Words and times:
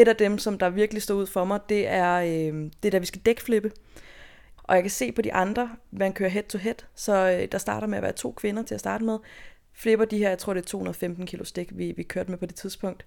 et 0.00 0.08
af 0.08 0.16
dem, 0.16 0.38
som 0.38 0.58
der 0.58 0.70
virkelig 0.70 1.02
står 1.02 1.14
ud 1.14 1.26
for 1.26 1.44
mig, 1.44 1.60
det 1.68 1.88
er, 1.88 2.14
øh, 2.14 2.70
det 2.82 2.92
der, 2.92 2.98
vi 2.98 3.06
skal 3.06 3.20
dækflippe. 3.26 3.72
Og 4.62 4.74
jeg 4.74 4.82
kan 4.82 4.90
se 4.90 5.12
på 5.12 5.22
de 5.22 5.32
andre, 5.32 5.70
man 5.90 6.12
kører 6.12 6.28
head 6.28 6.44
to 6.44 6.58
head, 6.58 6.74
så 6.94 7.30
øh, 7.30 7.48
der 7.52 7.58
starter 7.58 7.86
med 7.86 7.98
at 7.98 8.02
være 8.02 8.12
to 8.12 8.32
kvinder 8.32 8.62
til 8.62 8.74
at 8.74 8.80
starte 8.80 9.04
med. 9.04 9.18
Flipper 9.72 10.04
de 10.04 10.18
her, 10.18 10.28
jeg 10.28 10.38
tror 10.38 10.54
det 10.54 10.62
er 10.62 10.66
215 10.66 11.26
kilo 11.26 11.44
stik, 11.44 11.78
vi, 11.78 11.92
vi 11.96 12.02
kørte 12.02 12.30
med 12.30 12.38
på 12.38 12.46
det 12.46 12.54
tidspunkt. 12.54 13.06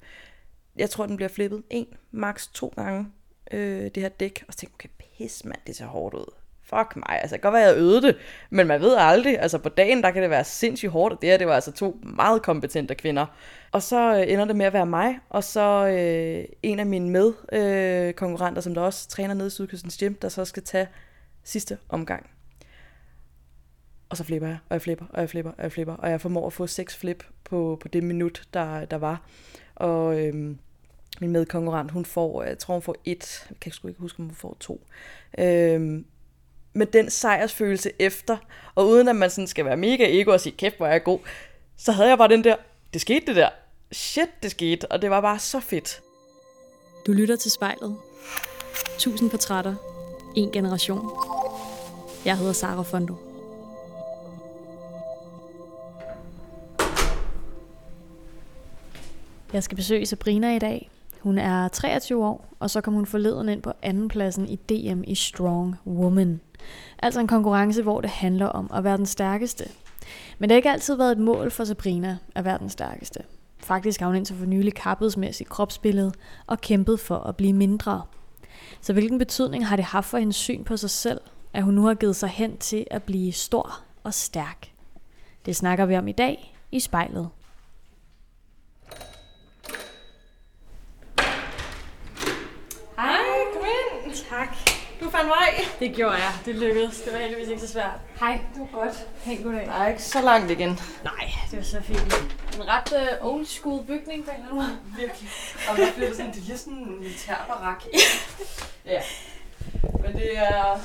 Jeg 0.75 0.89
tror, 0.89 1.05
den 1.05 1.15
bliver 1.15 1.29
flippet 1.29 1.63
en, 1.69 1.87
maks 2.11 2.47
to 2.47 2.73
gange, 2.75 3.07
øh, 3.51 3.83
det 3.83 3.97
her 3.97 4.09
dæk. 4.09 4.43
Og 4.47 4.53
så 4.53 4.59
tænkte 4.59 4.75
jeg, 4.83 4.91
okay, 4.91 5.05
pis 5.17 5.45
mand, 5.45 5.59
det 5.67 5.75
ser 5.75 5.85
hårdt 5.85 6.15
ud 6.15 6.40
fuck 6.75 6.95
mig, 6.95 7.19
altså 7.21 7.35
det 7.35 7.41
kan 7.41 7.51
godt 7.51 7.59
være, 7.59 7.69
jeg 7.69 7.77
øvede 7.77 8.01
det, 8.01 8.17
men 8.49 8.67
man 8.67 8.81
ved 8.81 8.95
aldrig, 8.97 9.39
altså 9.39 9.57
på 9.57 9.69
dagen, 9.69 10.03
der 10.03 10.11
kan 10.11 10.21
det 10.21 10.29
være 10.29 10.43
sindssygt 10.43 10.91
hårdt, 10.91 11.13
og 11.13 11.21
det 11.21 11.29
her, 11.29 11.37
det 11.37 11.47
var 11.47 11.53
altså 11.53 11.71
to 11.71 11.99
meget 12.03 12.41
kompetente 12.41 12.95
kvinder. 12.95 13.25
Og 13.71 13.81
så 13.81 14.15
øh, 14.15 14.31
ender 14.33 14.45
det 14.45 14.55
med 14.55 14.65
at 14.65 14.73
være 14.73 14.85
mig, 14.85 15.19
og 15.29 15.43
så 15.43 15.87
øh, 15.87 16.45
en 16.63 16.79
af 16.79 16.85
mine 16.85 17.09
medkonkurrenter, 17.09 18.59
øh, 18.59 18.63
som 18.63 18.73
der 18.73 18.81
også 18.81 19.09
træner 19.09 19.33
nede 19.33 19.47
i 19.47 19.49
Sydkystens 19.49 19.97
Gym, 19.97 20.13
der 20.13 20.29
så 20.29 20.45
skal 20.45 20.63
tage 20.63 20.87
sidste 21.43 21.77
omgang. 21.89 22.29
Og 24.09 24.17
så 24.17 24.23
flipper 24.23 24.47
jeg, 24.47 24.57
og 24.69 24.73
jeg 24.73 24.81
flipper, 24.81 25.05
og 25.09 25.21
jeg 25.21 25.29
flipper, 25.29 25.51
og 25.51 25.63
jeg 25.63 25.71
flipper, 25.71 25.93
og 25.93 26.09
jeg 26.09 26.21
formår 26.21 26.47
at 26.47 26.53
få 26.53 26.67
seks 26.67 26.97
flip 26.97 27.23
på, 27.43 27.77
på 27.81 27.87
det 27.87 28.03
minut, 28.03 28.43
der, 28.53 28.85
der 28.85 28.97
var. 28.97 29.21
Og 29.75 30.19
øhm, 30.19 30.57
min 31.21 31.31
medkonkurrent, 31.31 31.91
hun 31.91 32.05
får, 32.05 32.43
jeg 32.43 32.57
tror 32.57 32.73
hun 32.73 32.81
får 32.81 32.95
et, 33.05 33.45
jeg 33.49 33.57
kan 33.61 33.71
sgu 33.71 33.87
ikke 33.87 33.99
huske, 33.99 34.19
om 34.19 34.25
hun 34.25 34.35
får 34.35 34.57
to. 34.59 34.87
Øhm, 35.37 36.05
med 36.73 36.85
den 36.85 37.09
sejrsfølelse 37.09 37.91
efter, 37.99 38.37
og 38.75 38.87
uden 38.87 39.07
at 39.07 39.15
man 39.15 39.29
sådan 39.29 39.47
skal 39.47 39.65
være 39.65 39.77
mega 39.77 40.21
ego 40.21 40.31
og 40.31 40.39
sige, 40.39 40.55
kæft, 40.57 40.77
hvor 40.77 40.87
er 40.87 40.91
jeg 40.91 41.03
god, 41.03 41.19
så 41.77 41.91
havde 41.91 42.09
jeg 42.09 42.17
bare 42.17 42.29
den 42.29 42.43
der, 42.43 42.55
det 42.93 43.01
skete 43.01 43.25
det 43.25 43.35
der. 43.35 43.49
Shit, 43.91 44.29
det 44.43 44.51
skete, 44.51 44.91
og 44.91 45.01
det 45.01 45.09
var 45.09 45.21
bare 45.21 45.39
så 45.39 45.59
fedt. 45.59 46.01
Du 47.07 47.11
lytter 47.11 47.35
til 47.35 47.51
spejlet. 47.51 47.97
Tusind 48.97 49.29
portrætter. 49.29 49.75
En 50.35 50.51
generation. 50.51 51.09
Jeg 52.25 52.37
hedder 52.37 52.53
Sara 52.53 52.81
Fondo. 52.81 53.15
Jeg 59.53 59.63
skal 59.63 59.75
besøge 59.75 60.05
Sabrina 60.05 60.55
i 60.55 60.59
dag. 60.59 60.89
Hun 61.19 61.37
er 61.37 61.67
23 61.67 62.25
år, 62.25 62.55
og 62.59 62.69
så 62.69 62.81
kom 62.81 62.93
hun 62.93 63.05
forleden 63.05 63.49
ind 63.49 63.61
på 63.61 63.71
andenpladsen 63.81 64.49
i 64.49 64.55
DM 64.55 65.03
i 65.07 65.15
Strong 65.15 65.75
Woman. 65.87 66.41
Altså 66.99 67.19
en 67.19 67.27
konkurrence, 67.27 67.81
hvor 67.81 68.01
det 68.01 68.09
handler 68.09 68.45
om 68.45 68.71
at 68.73 68.83
være 68.83 68.97
den 68.97 69.05
stærkeste. 69.05 69.65
Men 70.39 70.49
det 70.49 70.53
har 70.53 70.57
ikke 70.57 70.71
altid 70.71 70.95
været 70.95 71.11
et 71.11 71.17
mål 71.17 71.51
for 71.51 71.63
Sabrina 71.63 72.17
at 72.35 72.45
være 72.45 72.57
den 72.57 72.69
stærkeste. 72.69 73.23
Faktisk 73.57 73.99
har 73.99 74.07
hun 74.07 74.15
indtil 74.15 74.35
for 74.35 74.45
nylig 74.45 74.73
kappet 74.73 75.17
med 75.17 75.33
sit 75.33 75.49
kropsbillede 75.49 76.11
og 76.47 76.61
kæmpet 76.61 76.99
for 76.99 77.17
at 77.17 77.35
blive 77.35 77.53
mindre. 77.53 78.01
Så 78.81 78.93
hvilken 78.93 79.19
betydning 79.19 79.67
har 79.67 79.75
det 79.75 79.85
haft 79.85 80.05
for 80.05 80.17
hendes 80.17 80.35
syn 80.35 80.63
på 80.63 80.77
sig 80.77 80.89
selv, 80.89 81.21
at 81.53 81.63
hun 81.63 81.73
nu 81.73 81.85
har 81.85 81.93
givet 81.93 82.15
sig 82.15 82.29
hen 82.29 82.57
til 82.57 82.87
at 82.91 83.03
blive 83.03 83.31
stor 83.31 83.79
og 84.03 84.13
stærk? 84.13 84.71
Det 85.45 85.55
snakker 85.55 85.85
vi 85.85 85.97
om 85.97 86.07
i 86.07 86.11
dag 86.11 86.55
i 86.71 86.79
spejlet. 86.79 87.29
Hej, 92.97 93.17
kom 93.53 93.63
ind. 94.05 94.15
Tak. 94.29 94.70
Fandt 95.11 95.29
vej. 95.29 95.65
Det 95.79 95.95
gjorde 95.95 96.13
jeg. 96.15 96.33
Det 96.45 96.55
lykkedes. 96.55 97.01
Det 97.01 97.13
var 97.13 97.19
heldigvis 97.19 97.47
ikke 97.47 97.61
så 97.61 97.67
svært. 97.67 97.99
Hej. 98.19 98.39
Det 98.53 98.59
var 98.61 98.79
godt. 98.79 99.07
Hej, 99.23 99.43
goddag. 99.43 99.65
Der 99.65 99.71
er 99.73 99.87
ikke 99.87 100.03
så 100.03 100.21
langt 100.21 100.51
igen. 100.51 100.69
Nej, 101.03 101.29
det 101.51 101.57
var 101.57 101.63
så 101.63 101.81
fint. 101.81 102.13
En 102.55 102.67
ret 102.67 103.17
uh, 103.21 103.27
old 103.33 103.45
school 103.45 103.85
bygning 103.85 104.25
på 104.25 104.31
en 104.31 104.35
eller 104.37 104.49
anden 104.49 104.55
måde. 104.55 104.77
Virkelig. 104.99 105.29
Og 105.71 105.77
der 105.77 105.93
bliver 105.95 106.11
sådan, 106.13 106.31
det 106.33 106.53
er 106.53 106.57
sådan 106.57 106.73
en 106.73 106.99
militærbarak. 106.99 107.83
ja. 108.85 109.01
Men 110.03 110.13
det 110.13 110.37
er, 110.37 110.79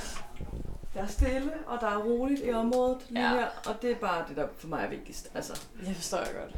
der 0.94 1.02
er 1.02 1.06
stille, 1.06 1.52
og 1.66 1.78
der 1.80 1.86
er 1.86 1.96
roligt 1.98 2.40
i 2.44 2.52
området 2.52 2.98
lige 3.08 3.24
Ja. 3.24 3.34
her. 3.34 3.46
Og 3.66 3.82
det 3.82 3.90
er 3.90 3.94
bare 3.96 4.24
det, 4.28 4.36
der 4.36 4.46
for 4.58 4.68
mig 4.68 4.84
er 4.84 4.88
vigtigst. 4.88 5.28
Altså, 5.34 5.60
Det 5.86 5.96
forstår 5.96 6.18
jeg 6.18 6.28
godt. 6.42 6.54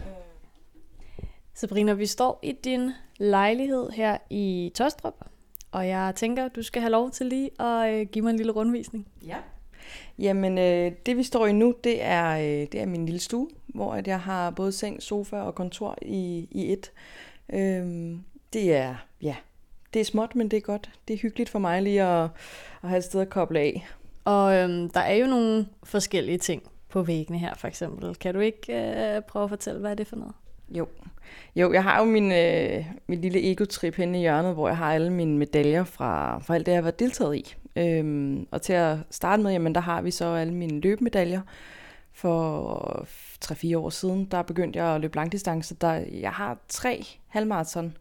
Sabrina, 1.55 1.93
vi 1.93 2.07
står 2.07 2.39
i 2.43 2.53
din 2.53 2.93
lejlighed 3.19 3.91
her 3.91 4.19
i 4.31 4.73
Tostrup, 4.75 5.15
og 5.73 5.89
jeg 5.89 6.13
tænker, 6.17 6.49
du 6.49 6.63
skal 6.63 6.83
have 6.83 6.93
lov 6.93 7.11
til 7.11 7.27
lige 7.27 7.63
at 7.63 7.95
øh, 7.95 8.07
give 8.07 8.23
mig 8.23 8.31
en 8.31 8.37
lille 8.37 8.53
rundvisning. 8.53 9.07
Ja. 9.27 9.37
Jamen, 10.19 10.59
øh, 10.59 10.93
det 11.07 11.17
vi 11.17 11.23
står 11.23 11.47
i 11.47 11.53
nu, 11.53 11.75
det 11.85 12.03
er, 12.03 12.39
øh, 12.39 12.67
det 12.73 12.75
er 12.75 12.87
min 12.87 13.07
lille 13.07 13.21
stue, 13.21 13.49
hvor 13.67 13.95
at 13.95 14.07
jeg 14.07 14.21
har 14.21 14.51
både 14.51 14.73
seng, 14.73 15.03
sofa 15.03 15.37
og 15.37 15.55
kontor 15.55 15.99
i, 16.03 16.49
i 16.51 16.73
et. 16.73 16.93
Øhm, 17.53 18.25
det 18.53 18.77
er, 18.77 18.95
ja, 19.23 19.37
det 19.95 20.01
er 20.01 20.05
småt, 20.05 20.35
men 20.35 20.49
det 20.49 20.57
er 20.57 20.61
godt. 20.61 20.91
Det 21.09 21.15
er 21.15 21.19
hyggeligt 21.19 21.51
for 21.51 21.59
mig 21.59 21.83
lige 21.83 22.03
at, 22.03 22.31
at 22.83 22.89
have 22.89 22.99
et 22.99 23.05
sted 23.05 23.21
at 23.21 23.31
koble 23.31 23.59
af. 23.59 23.89
Og 24.25 24.57
øhm, 24.57 24.91
der 24.91 25.01
er 25.01 25.15
jo 25.15 25.27
nogle 25.27 25.67
forskellige 25.85 26.39
ting 26.39 26.63
på 26.89 27.03
væggene 27.03 27.39
her, 27.39 27.55
for 27.55 27.69
eksempel. 27.69 28.15
Kan 28.15 28.35
du 28.35 28.41
ikke 28.41 28.73
øh, 28.73 29.23
prøve 29.23 29.43
at 29.43 29.51
fortælle, 29.51 29.81
hvad 29.81 29.91
er 29.91 29.95
det 29.95 30.07
for 30.07 30.17
noget? 30.17 30.35
Jo. 30.71 30.89
Jo, 31.57 31.73
jeg 31.73 31.83
har 31.83 31.99
jo 31.99 32.05
min, 32.05 32.33
øh, 32.33 32.87
min 33.07 33.21
lille 33.21 33.51
ego-trip 33.51 33.97
henne 33.97 34.19
i 34.19 34.21
hjørnet, 34.21 34.55
hvor 34.55 34.69
jeg 34.69 34.77
har 34.77 34.95
alle 34.95 35.13
mine 35.13 35.39
medaljer 35.39 35.85
fra, 35.85 36.39
fra 36.39 36.55
alt 36.55 36.67
det, 36.67 36.73
jeg 36.73 36.77
har 36.77 36.83
været 36.83 36.99
deltaget 36.99 37.37
i. 37.37 37.55
Øhm, 37.77 38.47
og 38.51 38.63
til 38.63 38.73
at 38.73 38.99
starte 39.11 39.43
med, 39.43 39.53
jamen, 39.53 39.75
der 39.75 39.81
har 39.81 40.03
vi 40.03 40.11
så 40.11 40.35
alle 40.35 40.55
mine 40.55 40.81
løbemedaljer. 40.81 41.41
For 42.13 43.07
3-4 43.45 43.79
år 43.79 43.91
siden, 43.91 44.25
der 44.25 44.43
begyndte 44.43 44.79
jeg 44.79 44.95
at 44.95 45.01
løbe 45.01 45.17
langdistance. 45.17 45.75
Der, 45.75 45.93
jeg 46.13 46.31
har 46.31 46.59
tre 46.69 47.05
halvmarathon, 47.27 47.97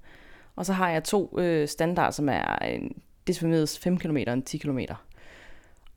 og 0.56 0.66
så 0.66 0.74
har 0.74 0.90
jeg 0.90 1.04
to 1.04 1.40
øh, 1.40 1.68
standard, 1.68 2.12
som 2.12 2.30
er 2.30 2.56
en, 2.56 3.02
det 3.28 3.40
formedes 3.40 3.80
5 3.80 3.98
km 3.98 4.18
og 4.28 4.34
en 4.34 4.42
10 4.42 4.58
km. 4.58 4.80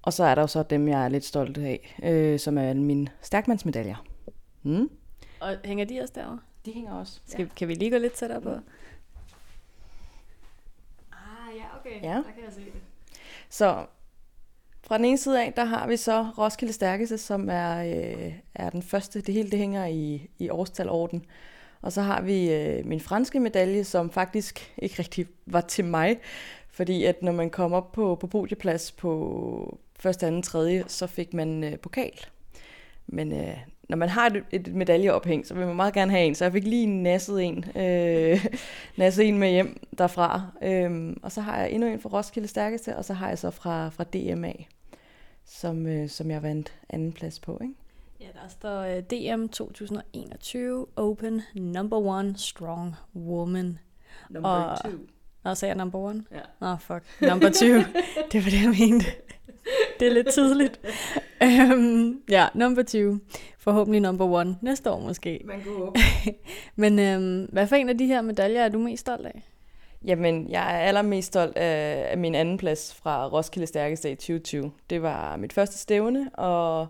Og 0.02 0.12
så 0.12 0.24
er 0.24 0.34
der 0.34 0.42
jo 0.42 0.46
så 0.46 0.62
dem, 0.62 0.88
jeg 0.88 1.04
er 1.04 1.08
lidt 1.08 1.24
stolt 1.24 1.58
af, 1.58 1.96
øh, 2.02 2.38
som 2.38 2.58
er 2.58 2.74
mine 2.74 3.06
stærkmandsmedaljer. 3.22 4.04
Mm. 4.62 4.90
Og 5.40 5.56
hænger 5.64 5.84
de 5.84 6.00
også 6.00 6.12
derovre? 6.16 6.38
De 6.64 6.72
hænger 6.72 6.92
også. 6.92 7.20
Skal, 7.26 7.42
ja. 7.42 7.48
Kan 7.56 7.68
vi 7.68 7.74
lige 7.74 7.90
gå 7.90 7.98
lidt 7.98 8.12
tættere 8.12 8.40
på? 8.40 8.50
Ah, 11.12 11.56
ja, 11.56 11.64
okay. 11.80 12.02
Ja. 12.02 12.14
Der 12.14 12.22
kan 12.22 12.44
jeg 12.44 12.52
se 12.52 12.64
det. 12.64 12.72
Så 13.48 13.86
fra 14.82 14.96
den 14.98 15.04
ene 15.04 15.18
side 15.18 15.44
af, 15.44 15.52
der 15.52 15.64
har 15.64 15.86
vi 15.86 15.96
så 15.96 16.26
Roskilde 16.38 16.72
Stærkeste, 16.72 17.18
som 17.18 17.48
er, 17.50 17.82
øh, 17.84 18.32
er 18.54 18.70
den 18.70 18.82
første. 18.82 19.20
Det 19.20 19.34
hele 19.34 19.50
det 19.50 19.58
hænger 19.58 19.86
i, 19.86 20.30
i 20.38 20.50
årstalorden. 20.50 21.24
Og 21.82 21.92
så 21.92 22.02
har 22.02 22.22
vi 22.22 22.52
øh, 22.52 22.86
min 22.86 23.00
franske 23.00 23.40
medalje, 23.40 23.84
som 23.84 24.10
faktisk 24.10 24.74
ikke 24.78 24.94
rigtig 24.98 25.26
var 25.46 25.60
til 25.60 25.84
mig. 25.84 26.18
Fordi 26.68 27.04
at 27.04 27.22
når 27.22 27.32
man 27.32 27.50
kom 27.50 27.72
op 27.72 27.92
på, 27.92 28.14
på 28.14 28.26
podieplads 28.26 28.92
på 28.92 29.78
første, 29.98 30.26
anden, 30.26 30.42
tredje, 30.42 30.84
så 30.86 31.06
fik 31.06 31.34
man 31.34 31.64
øh, 31.64 31.78
pokal. 31.78 32.20
Men 33.06 33.32
øh, 33.32 33.56
når 33.90 33.96
man 33.96 34.08
har 34.08 34.26
et, 34.26 34.44
et 34.50 34.74
medaljeophæng, 34.74 35.46
så 35.46 35.54
vil 35.54 35.66
man 35.66 35.76
meget 35.76 35.94
gerne 35.94 36.10
have 36.10 36.24
en. 36.24 36.34
Så 36.34 36.44
jeg 36.44 36.52
fik 36.52 36.64
lige 36.64 36.86
nasset 36.86 37.42
en, 37.42 37.64
øh, 37.76 38.46
nasset 38.98 39.28
en 39.28 39.38
med 39.38 39.50
hjem 39.50 39.80
derfra. 39.98 40.42
Øhm, 40.62 41.20
og 41.22 41.32
så 41.32 41.40
har 41.40 41.58
jeg 41.58 41.70
endnu 41.72 41.88
en 41.88 42.00
fra 42.00 42.08
Roskilde 42.08 42.48
Stærkeste, 42.48 42.96
og 42.96 43.04
så 43.04 43.14
har 43.14 43.28
jeg 43.28 43.38
så 43.38 43.50
fra, 43.50 43.88
fra 43.88 44.04
DMA, 44.04 44.52
som, 45.44 45.86
øh, 45.86 46.08
som 46.08 46.30
jeg 46.30 46.42
vandt 46.42 46.72
anden 46.88 47.12
plads 47.12 47.38
på. 47.40 47.58
Ikke? 47.62 47.74
Ja, 48.20 48.26
der 48.26 48.48
står 48.48 48.80
uh, 48.96 49.38
DM 49.38 49.46
2021 49.46 50.86
Open 50.96 51.42
Number 51.54 51.96
One 51.96 52.34
Strong 52.38 52.94
Woman. 53.16 53.78
Number 54.30 54.48
Og- 54.48 54.78
two. 54.84 54.98
Nå, 55.44 55.54
sagde 55.54 55.70
jeg 55.70 55.78
number 55.78 55.98
one? 55.98 56.24
Ja. 56.32 56.40
Nå, 56.60 56.76
fuck. 56.76 57.02
Number 57.20 57.48
two. 57.50 57.68
det 58.32 58.44
var 58.44 58.50
det, 58.50 58.62
jeg 58.62 58.74
mente. 58.90 59.06
Det 60.00 60.08
er 60.08 60.12
lidt 60.12 60.32
tidligt. 60.32 60.80
um, 61.74 62.20
ja, 62.30 62.46
number 62.54 62.82
two. 62.82 63.18
Forhåbentlig 63.58 64.00
number 64.00 64.24
one. 64.24 64.56
Næste 64.62 64.90
år 64.90 65.00
måske. 65.00 65.40
Man 65.44 65.62
kunne 65.64 65.76
håbe. 65.84 65.98
Men 66.76 66.92
um, 66.98 67.48
hvad 67.52 67.66
for 67.66 67.76
en 67.76 67.88
af 67.88 67.98
de 67.98 68.06
her 68.06 68.22
medaljer 68.22 68.64
er 68.64 68.68
du 68.68 68.78
mest 68.78 69.00
stolt 69.00 69.26
af? 69.26 69.42
Jamen, 70.04 70.50
jeg 70.50 70.74
er 70.74 70.78
allermest 70.78 71.28
stolt 71.28 71.56
af, 71.56 72.06
af 72.10 72.18
min 72.18 72.34
anden 72.34 72.58
plads 72.58 72.94
fra 73.02 73.26
Roskilde 73.26 73.66
Stærkeste 73.66 74.10
i 74.10 74.14
2020. 74.14 74.70
Det 74.90 75.02
var 75.02 75.36
mit 75.36 75.52
første 75.52 75.78
stævne, 75.78 76.30
og 76.34 76.86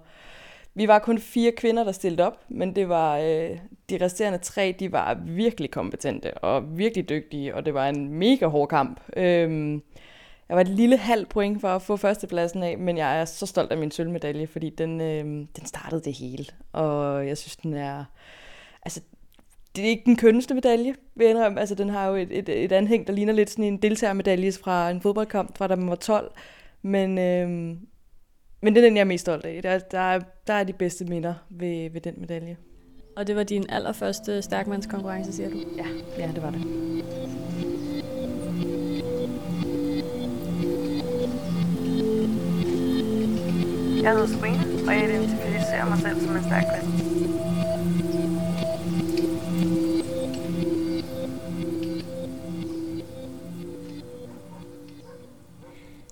vi 0.75 0.89
var 0.89 0.99
kun 0.99 1.19
fire 1.19 1.53
kvinder, 1.53 1.85
der 1.85 1.93
stillede 1.93 2.27
op, 2.27 2.41
men 2.49 2.77
det 2.77 2.89
var 2.89 3.19
øh, 3.19 3.59
de 3.91 4.05
resterende 4.05 4.39
tre, 4.39 4.75
de 4.79 4.93
var 4.93 5.15
virkelig 5.27 5.71
kompetente 5.71 6.35
og 6.35 6.79
virkelig 6.79 7.09
dygtige, 7.09 7.55
og 7.55 7.67
det 7.67 7.75
var 7.75 7.89
en 7.89 8.09
mega 8.15 8.47
hård 8.47 8.69
kamp. 8.69 9.01
Øhm, 9.17 9.83
jeg 10.51 10.57
var 10.57 10.61
et 10.61 10.69
lille 10.69 10.97
halvt 10.97 11.29
point 11.29 11.61
for 11.61 11.69
at 11.69 11.83
få 11.83 11.97
førstepladsen 11.97 12.63
af, 12.63 12.79
men 12.79 12.97
jeg 12.97 13.21
er 13.21 13.25
så 13.25 13.47
stolt 13.47 13.73
af 13.73 13.79
min 13.79 13.91
sølvmedalje, 13.91 14.47
fordi 14.47 14.71
den, 14.71 15.01
øh, 15.01 15.25
den 15.25 15.67
startede 15.67 16.01
det 16.01 16.13
hele, 16.13 16.45
og 16.73 17.27
jeg 17.27 17.39
synes, 17.39 17.57
den 17.57 17.75
er... 17.75 18.05
Altså, 18.83 19.01
det 19.77 19.85
er 19.85 19.89
ikke 19.89 20.03
den 20.07 20.17
kønneste 20.17 20.55
medalje, 20.55 20.95
vil 21.15 21.25
jeg 21.25 21.31
indrømme. 21.31 21.61
Altså, 21.61 21.75
den 21.75 21.89
har 21.89 22.09
jo 22.09 22.15
et, 22.15 22.39
et, 22.39 22.49
et 22.49 22.73
anhæng, 22.73 23.07
der 23.07 23.13
ligner 23.13 23.33
lidt 23.33 23.51
sådan 23.51 23.65
en 23.65 23.77
deltagermedalje 23.77 24.53
fra 24.53 24.91
en 24.91 25.01
fodboldkamp, 25.01 25.59
fra 25.59 25.67
da 25.67 25.77
man 25.77 25.89
var 25.89 25.97
12. 25.97 26.33
Men, 26.83 27.19
øhm, 27.19 27.79
men 28.63 28.75
det 28.75 28.85
er 28.85 28.87
den, 28.87 28.97
jeg 28.97 29.01
er 29.01 29.05
mest 29.05 29.23
stolt 29.23 29.45
af. 29.45 29.63
Der, 29.63 29.79
der, 29.79 29.99
er, 29.99 30.21
der 30.47 30.55
er 30.55 30.65
de 30.65 30.73
bedste 30.73 31.05
minder 31.05 31.35
ved, 31.51 31.91
ved 31.91 32.01
den 32.01 32.15
medalje. 32.19 32.57
Og 33.17 33.27
det 33.27 33.37
var 33.37 33.43
din 33.43 33.67
allerførste 33.69 34.43
stærkmandskonkurrence, 34.43 35.33
siger 35.33 35.51
du? 35.51 35.59
Ja, 35.77 35.87
ja, 36.19 36.31
det 36.35 36.43
var 36.43 36.51
det. 36.51 36.61
Jeg 44.03 44.13
hedder 44.13 44.27
Sabrina, 44.27 44.63
og 44.87 44.95
jeg 44.95 45.09
identificerer 45.09 45.89
mig 45.89 45.99
selv 45.99 46.21
som 46.21 46.37
en 46.37 46.43
stærk 46.43 46.65
kvinde. 46.75 47.11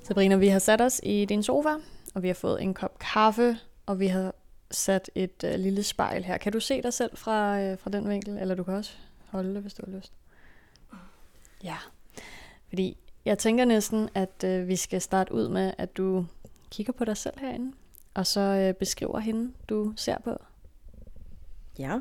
Sabrina, 0.02 0.36
vi 0.36 0.48
har 0.48 0.58
sat 0.58 0.80
os 0.80 1.00
i 1.02 1.24
din 1.24 1.42
sofa, 1.42 1.74
og 2.14 2.22
vi 2.22 2.26
har 2.28 2.34
fået 2.34 2.62
en 2.62 2.74
kop 2.74 2.98
kaffe, 2.98 3.58
og 3.86 4.00
vi 4.00 4.06
har 4.06 4.34
sat 4.70 5.10
et 5.14 5.44
øh, 5.44 5.54
lille 5.54 5.82
spejl 5.82 6.24
her. 6.24 6.38
Kan 6.38 6.52
du 6.52 6.60
se 6.60 6.82
dig 6.82 6.92
selv 6.92 7.16
fra, 7.16 7.60
øh, 7.60 7.78
fra 7.78 7.90
den 7.90 8.08
vinkel, 8.08 8.38
eller 8.38 8.54
du 8.54 8.62
kan 8.62 8.74
også 8.74 8.92
holde 9.26 9.54
det, 9.54 9.62
hvis 9.62 9.74
du 9.74 9.82
har 9.86 9.96
lyst? 9.96 10.12
Ja, 11.64 11.76
fordi 12.68 12.96
jeg 13.24 13.38
tænker 13.38 13.64
næsten, 13.64 14.08
at 14.14 14.44
øh, 14.44 14.68
vi 14.68 14.76
skal 14.76 15.00
starte 15.00 15.34
ud 15.34 15.48
med, 15.48 15.72
at 15.78 15.96
du 15.96 16.26
kigger 16.70 16.92
på 16.92 17.04
dig 17.04 17.16
selv 17.16 17.34
herinde, 17.40 17.72
og 18.14 18.26
så 18.26 18.40
øh, 18.40 18.74
beskriver 18.74 19.18
hende, 19.18 19.52
du 19.68 19.92
ser 19.96 20.16
på. 20.24 20.36
Ja, 21.78 21.98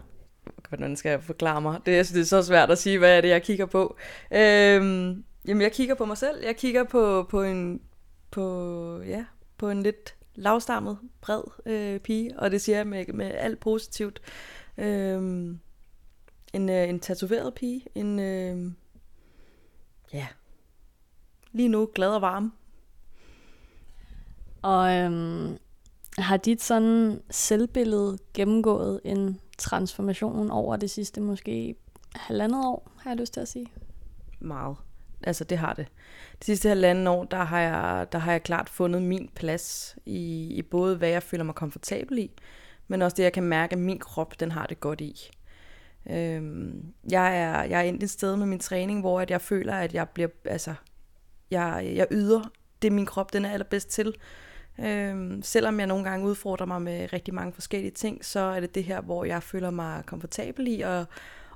hvordan 0.69 0.95
skal 0.95 1.09
jeg 1.09 1.23
forklare 1.23 1.61
mig? 1.61 1.79
Det, 1.85 1.91
jeg 1.91 2.05
synes, 2.05 2.13
det 2.13 2.21
er 2.33 2.41
så 2.41 2.47
svært 2.47 2.71
at 2.71 2.77
sige, 2.77 2.97
hvad 2.97 3.17
er 3.17 3.21
det, 3.21 3.29
jeg 3.29 3.43
kigger 3.43 3.65
på. 3.65 3.97
Øhm, 4.31 5.25
jamen, 5.47 5.61
jeg 5.61 5.71
kigger 5.71 5.95
på 5.95 6.05
mig 6.05 6.17
selv. 6.17 6.45
Jeg 6.45 6.55
kigger 6.55 6.83
på, 6.83 7.27
på 7.29 7.43
en 7.43 7.81
på, 8.31 9.01
ja, 9.05 9.25
på 9.57 9.69
en 9.69 9.83
lidt 9.83 10.15
lavstammet, 10.35 10.97
bred 11.21 11.41
øh, 11.65 11.99
pige, 11.99 12.39
og 12.39 12.51
det 12.51 12.61
siger 12.61 12.77
jeg 12.77 12.87
med, 12.87 13.05
med 13.13 13.31
alt 13.31 13.59
positivt. 13.59 14.21
Øhm, 14.77 15.59
en, 16.53 16.69
øh, 16.69 16.89
en 16.89 16.99
tatoveret 16.99 17.53
pige, 17.53 17.85
en, 17.95 18.19
øh, 18.19 18.71
ja, 20.13 20.27
lige 21.51 21.69
nu 21.69 21.89
glad 21.95 22.09
og 22.09 22.21
varm. 22.21 22.53
Og 24.67 24.93
øhm, 24.93 25.57
har 26.17 26.37
dit 26.37 26.61
sådan 26.61 27.21
selvbillede 27.29 28.17
gennemgået 28.33 29.01
en 29.03 29.39
transformation 29.57 30.51
over 30.51 30.75
det 30.75 30.89
sidste 30.89 31.21
måske 31.21 31.75
halvandet 32.15 32.65
år, 32.65 32.91
har 32.99 33.11
jeg 33.11 33.17
lyst 33.17 33.33
til 33.33 33.39
at 33.39 33.47
sige? 33.47 33.67
Meget. 34.39 34.77
Altså 35.23 35.43
det 35.43 35.57
har 35.57 35.73
det. 35.73 35.87
De 36.39 36.45
sidste 36.45 36.69
halvanden 36.69 37.07
år, 37.07 37.23
der 37.23 37.43
har 37.43 37.59
jeg, 37.59 38.07
der 38.11 38.17
har 38.17 38.31
jeg 38.31 38.43
klart 38.43 38.69
fundet 38.69 39.01
min 39.01 39.29
plads 39.35 39.97
i, 40.05 40.47
i 40.53 40.61
både, 40.61 40.97
hvad 40.97 41.09
jeg 41.09 41.23
føler 41.23 41.43
mig 41.43 41.55
komfortabel 41.55 42.17
i, 42.17 42.31
men 42.87 43.01
også 43.01 43.15
det, 43.15 43.23
jeg 43.23 43.33
kan 43.33 43.43
mærke, 43.43 43.73
at 43.73 43.79
min 43.79 43.99
krop, 43.99 44.39
den 44.39 44.51
har 44.51 44.65
det 44.65 44.79
godt 44.79 45.01
i. 45.01 45.29
Øhm, 46.09 46.93
jeg, 47.11 47.41
er, 47.41 47.63
jeg 47.63 47.79
er 47.79 47.83
endt 47.83 48.03
et 48.03 48.09
sted 48.09 48.35
med 48.35 48.45
min 48.45 48.59
træning, 48.59 48.99
hvor 48.99 49.21
at 49.21 49.31
jeg 49.31 49.41
føler, 49.41 49.73
at 49.73 49.93
jeg 49.93 50.09
bliver, 50.09 50.29
altså, 50.45 50.73
jeg, 51.51 51.91
jeg 51.95 52.07
yder 52.11 52.41
det, 52.81 52.91
min 52.91 53.05
krop 53.05 53.33
den 53.33 53.45
er 53.45 53.51
allerbedst 53.51 53.89
til. 53.89 54.15
Øhm, 54.79 55.41
selvom 55.41 55.79
jeg 55.79 55.87
nogle 55.87 56.03
gange 56.03 56.27
udfordrer 56.27 56.65
mig 56.65 56.81
med 56.81 57.13
rigtig 57.13 57.33
mange 57.33 57.53
forskellige 57.53 57.91
ting, 57.91 58.25
så 58.25 58.39
er 58.39 58.59
det 58.59 58.75
det 58.75 58.83
her, 58.83 59.01
hvor 59.01 59.25
jeg 59.25 59.43
føler 59.43 59.69
mig 59.69 60.03
komfortabel 60.05 60.67
i 60.67 60.81
og, 60.81 61.05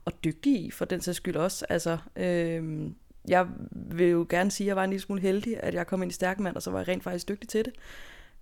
og 0.06 0.24
dygtig 0.24 0.66
i, 0.66 0.72
for 0.72 0.86
den 0.86 1.02
sags 1.02 1.18
skyld 1.18 1.36
også. 1.36 1.66
Altså, 1.70 1.98
øhm, 2.16 2.96
jeg 3.28 3.48
vil 3.72 4.08
jo 4.08 4.26
gerne 4.30 4.52
sige, 4.52 4.66
at 4.66 4.68
jeg 4.68 4.76
var 4.76 4.84
en 4.84 4.90
lille 4.90 5.04
smule 5.04 5.22
heldig, 5.22 5.64
at 5.64 5.74
jeg 5.74 5.88
kom 5.88 6.02
ind 6.02 6.12
i 6.12 6.16
Stærkmand, 6.16 6.56
og 6.56 6.62
så 6.62 6.72
var 6.72 6.80
jeg 6.80 6.88
rent 6.88 7.04
faktisk 7.04 7.30
dygtig 7.30 7.50
til 7.50 7.66
det. 7.66 7.74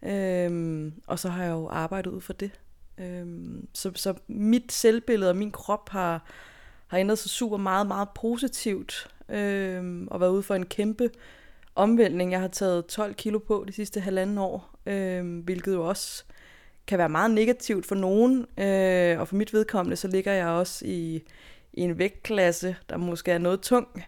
Øhm, 0.10 0.94
og 1.08 1.20
så 1.20 1.30
har 1.30 1.44
jeg 1.44 1.52
jo 1.52 1.68
arbejdet 1.68 2.12
ud 2.12 2.22
for 2.22 2.34
det. 2.34 2.52
Øhm, 2.98 3.68
så, 3.74 3.92
så 3.96 4.14
mit 4.28 4.72
selvbillede 4.72 5.30
og 5.30 5.38
min 5.38 5.52
krop 5.52 5.90
har, 5.90 6.26
har 6.88 6.98
ændret 6.98 7.18
sig 7.18 7.30
super 7.32 7.58
meget, 7.58 7.88
meget 7.88 8.10
positivt. 8.16 9.08
Øhm, 9.30 10.08
og 10.12 10.20
været 10.20 10.32
ude 10.32 10.44
for 10.44 10.56
en 10.56 10.66
kæmpe 10.66 11.10
omvæltning. 11.76 12.32
Jeg 12.32 12.40
har 12.40 12.48
taget 12.48 12.86
12 12.86 13.14
kilo 13.14 13.40
på 13.40 13.64
de 13.68 13.74
sidste 13.74 14.00
halvanden 14.00 14.38
år, 14.38 14.80
øh, 14.86 15.44
hvilket 15.44 15.74
jo 15.74 15.88
også 15.88 16.24
kan 16.88 16.98
være 16.98 17.10
meget 17.10 17.32
negativt 17.32 17.86
for 17.86 17.96
nogen. 17.96 18.46
Øh, 18.58 19.20
og 19.20 19.28
for 19.28 19.36
mit 19.36 19.54
vedkommende, 19.54 19.96
så 19.96 20.08
ligger 20.08 20.32
jeg 20.32 20.48
også 20.48 20.86
i, 20.86 21.24
i 21.74 21.82
en 21.82 21.98
vægtklasse, 21.98 22.76
der 22.90 22.98
måske 22.98 23.32
er 23.32 23.38
noget 23.38 23.62
tung. 23.62 24.04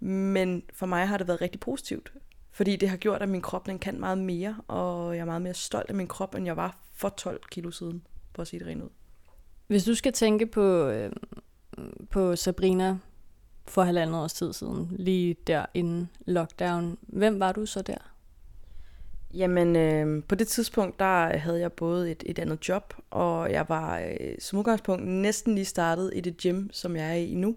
Men 0.00 0.62
for 0.72 0.86
mig 0.86 1.08
har 1.08 1.18
det 1.18 1.28
været 1.28 1.40
rigtig 1.40 1.60
positivt, 1.60 2.12
fordi 2.52 2.76
det 2.76 2.88
har 2.88 2.96
gjort, 2.96 3.22
at 3.22 3.28
min 3.28 3.42
krop 3.42 3.66
den 3.66 3.78
kan 3.78 4.00
meget 4.00 4.18
mere, 4.18 4.56
og 4.68 5.14
jeg 5.14 5.20
er 5.20 5.24
meget 5.24 5.42
mere 5.42 5.54
stolt 5.54 5.88
af 5.88 5.94
min 5.94 6.06
krop, 6.06 6.34
end 6.34 6.46
jeg 6.46 6.56
var 6.56 6.78
for 6.94 7.08
12 7.08 7.40
kilo 7.50 7.70
siden, 7.70 8.06
for 8.34 8.42
at 8.42 8.48
sige 8.48 8.60
det 8.60 8.68
rent 8.68 8.82
ud. 8.82 8.88
Hvis 9.66 9.84
du 9.84 9.94
skal 9.94 10.12
tænke 10.12 10.46
på, 10.46 10.86
øh, 10.86 11.12
på 12.10 12.36
Sabrina 12.36 12.96
for 13.66 13.82
halvandet 13.82 14.16
års 14.16 14.32
tid 14.32 14.52
siden, 14.52 14.96
lige 14.98 15.36
der 15.46 15.66
inden 15.74 16.10
lockdown, 16.26 16.98
hvem 17.02 17.40
var 17.40 17.52
du 17.52 17.66
så 17.66 17.82
der? 17.82 18.14
Jamen, 19.34 19.76
øh, 19.76 20.24
på 20.24 20.34
det 20.34 20.48
tidspunkt, 20.48 20.98
der 20.98 21.38
havde 21.38 21.60
jeg 21.60 21.72
både 21.72 22.10
et, 22.10 22.22
et 22.26 22.38
andet 22.38 22.68
job, 22.68 22.94
og 23.10 23.52
jeg 23.52 23.64
var 23.68 23.98
øh, 23.98 24.34
som 24.38 24.58
udgangspunkt 24.58 25.06
næsten 25.06 25.54
lige 25.54 25.64
startet 25.64 26.10
i 26.14 26.20
det 26.20 26.36
gym, 26.36 26.68
som 26.72 26.96
jeg 26.96 27.10
er 27.10 27.14
i 27.14 27.34
nu, 27.34 27.56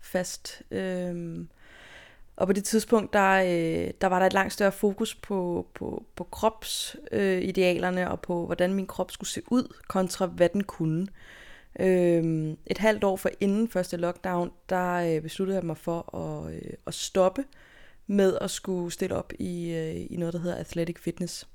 fast. 0.00 0.62
Øh, 0.70 1.44
og 2.36 2.46
på 2.46 2.52
det 2.52 2.64
tidspunkt, 2.64 3.12
der, 3.12 3.42
øh, 3.42 3.90
der 4.00 4.06
var 4.06 4.18
der 4.18 4.26
et 4.26 4.32
langt 4.32 4.52
større 4.52 4.72
fokus 4.72 5.14
på, 5.14 5.66
på, 5.74 6.04
på 6.16 6.24
kropsidealerne 6.24 8.04
øh, 8.04 8.10
og 8.10 8.20
på, 8.20 8.46
hvordan 8.46 8.74
min 8.74 8.86
krop 8.86 9.10
skulle 9.10 9.30
se 9.30 9.42
ud, 9.50 9.74
kontra 9.88 10.26
hvad 10.26 10.48
den 10.48 10.64
kunne. 10.64 11.02
Øh, 11.02 11.08
Øhm, 11.80 12.56
et 12.66 12.78
halvt 12.78 13.04
år 13.04 13.16
for 13.16 13.30
inden 13.40 13.68
første 13.68 13.96
lockdown, 13.96 14.50
der 14.68 14.92
øh, 14.92 15.22
besluttede 15.22 15.56
jeg 15.56 15.66
mig 15.66 15.76
for 15.76 16.16
at, 16.16 16.54
øh, 16.54 16.72
at 16.86 16.94
stoppe 16.94 17.44
med 18.06 18.38
at 18.40 18.50
skulle 18.50 18.92
stille 18.92 19.16
op 19.16 19.32
i, 19.38 19.70
øh, 19.70 20.06
i 20.10 20.16
noget, 20.18 20.34
der 20.34 20.40
hedder 20.40 20.56
Athletic 20.56 20.98
Fitness. 20.98 21.48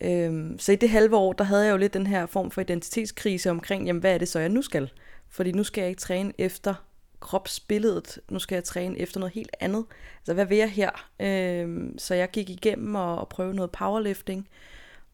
Øh, 0.00 0.50
så 0.58 0.72
i 0.72 0.76
det 0.76 0.90
halve 0.90 1.16
år, 1.16 1.32
der 1.32 1.44
havde 1.44 1.64
jeg 1.64 1.72
jo 1.72 1.76
lidt 1.76 1.94
den 1.94 2.06
her 2.06 2.26
form 2.26 2.50
for 2.50 2.60
identitetskrise 2.60 3.50
omkring, 3.50 3.86
jamen 3.86 4.00
hvad 4.00 4.14
er 4.14 4.18
det 4.18 4.28
så, 4.28 4.38
jeg 4.38 4.48
nu 4.48 4.62
skal? 4.62 4.90
Fordi 5.28 5.52
nu 5.52 5.64
skal 5.64 5.82
jeg 5.82 5.90
ikke 5.90 6.00
træne 6.00 6.32
efter 6.38 6.74
kropsbilledet. 7.20 8.18
Nu 8.30 8.38
skal 8.38 8.56
jeg 8.56 8.64
træne 8.64 8.98
efter 8.98 9.20
noget 9.20 9.34
helt 9.34 9.56
andet. 9.60 9.84
Altså, 10.18 10.34
hvad 10.34 10.46
vil 10.46 10.58
jeg 10.58 10.70
her? 10.70 11.10
Øhm, 11.20 11.98
så 11.98 12.14
jeg 12.14 12.30
gik 12.30 12.50
igennem 12.50 12.94
og, 12.94 13.18
og 13.18 13.28
prøvede 13.28 13.56
noget 13.56 13.70
powerlifting. 13.70 14.48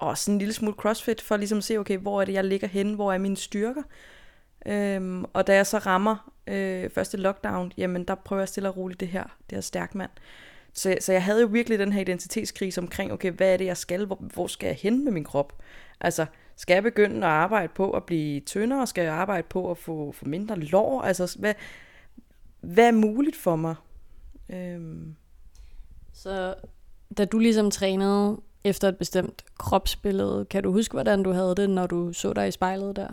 Og 0.00 0.18
sådan 0.18 0.34
en 0.34 0.38
lille 0.38 0.54
smule 0.54 0.76
crossfit, 0.76 1.20
for 1.20 1.36
ligesom 1.36 1.58
at 1.58 1.64
se, 1.64 1.76
okay, 1.76 1.98
hvor 1.98 2.20
er 2.20 2.24
det, 2.24 2.32
jeg 2.32 2.44
ligger 2.44 2.68
henne? 2.68 2.94
Hvor 2.94 3.12
er 3.12 3.18
mine 3.18 3.36
styrker? 3.36 3.82
Øhm, 4.66 5.24
og 5.32 5.46
da 5.46 5.54
jeg 5.54 5.66
så 5.66 5.78
rammer 5.78 6.32
øh, 6.46 6.90
første 6.90 7.16
lockdown, 7.16 7.72
jamen 7.76 8.04
der 8.04 8.14
prøver 8.14 8.42
jeg 8.42 8.48
stille 8.48 8.68
og 8.68 8.76
roligt 8.76 9.00
det 9.00 9.08
her, 9.08 9.24
det 9.50 9.56
her 9.56 9.60
stærk 9.60 9.94
mand. 9.94 10.10
Så, 10.72 10.96
så 11.00 11.12
jeg 11.12 11.24
havde 11.24 11.40
jo 11.40 11.46
virkelig 11.46 11.78
den 11.78 11.92
her 11.92 12.00
identitetskrise 12.00 12.80
omkring, 12.80 13.12
okay, 13.12 13.30
hvad 13.30 13.52
er 13.52 13.56
det, 13.56 13.64
jeg 13.64 13.76
skal? 13.76 14.06
Hvor, 14.06 14.16
hvor 14.16 14.46
skal 14.46 14.66
jeg 14.66 14.76
hen 14.76 15.04
med 15.04 15.12
min 15.12 15.24
krop? 15.24 15.62
Altså, 16.00 16.26
skal 16.56 16.74
jeg 16.74 16.82
begynde 16.82 17.16
at 17.16 17.32
arbejde 17.32 17.72
på 17.74 17.90
at 17.90 18.04
blive 18.04 18.40
tyndere? 18.40 18.86
Skal 18.86 19.04
jeg 19.04 19.14
arbejde 19.14 19.46
på 19.48 19.70
at 19.70 19.78
få, 19.78 20.12
få 20.12 20.24
mindre 20.24 20.58
lår? 20.58 21.02
Altså, 21.02 21.36
hvad, 21.38 21.54
hvad 22.60 22.86
er 22.86 22.92
muligt 22.92 23.36
for 23.36 23.56
mig? 23.56 23.74
Øhm. 24.48 25.16
Så 26.12 26.54
da 27.18 27.24
du 27.24 27.38
ligesom 27.38 27.70
trænede 27.70 28.40
efter 28.64 28.88
et 28.88 28.96
bestemt 28.96 29.44
kropsbillede, 29.58 30.44
kan 30.44 30.62
du 30.62 30.72
huske, 30.72 30.92
hvordan 30.92 31.22
du 31.22 31.32
havde 31.32 31.54
det, 31.54 31.70
når 31.70 31.86
du 31.86 32.12
så 32.12 32.32
dig 32.32 32.48
i 32.48 32.50
spejlet 32.50 32.96
der? 32.96 33.08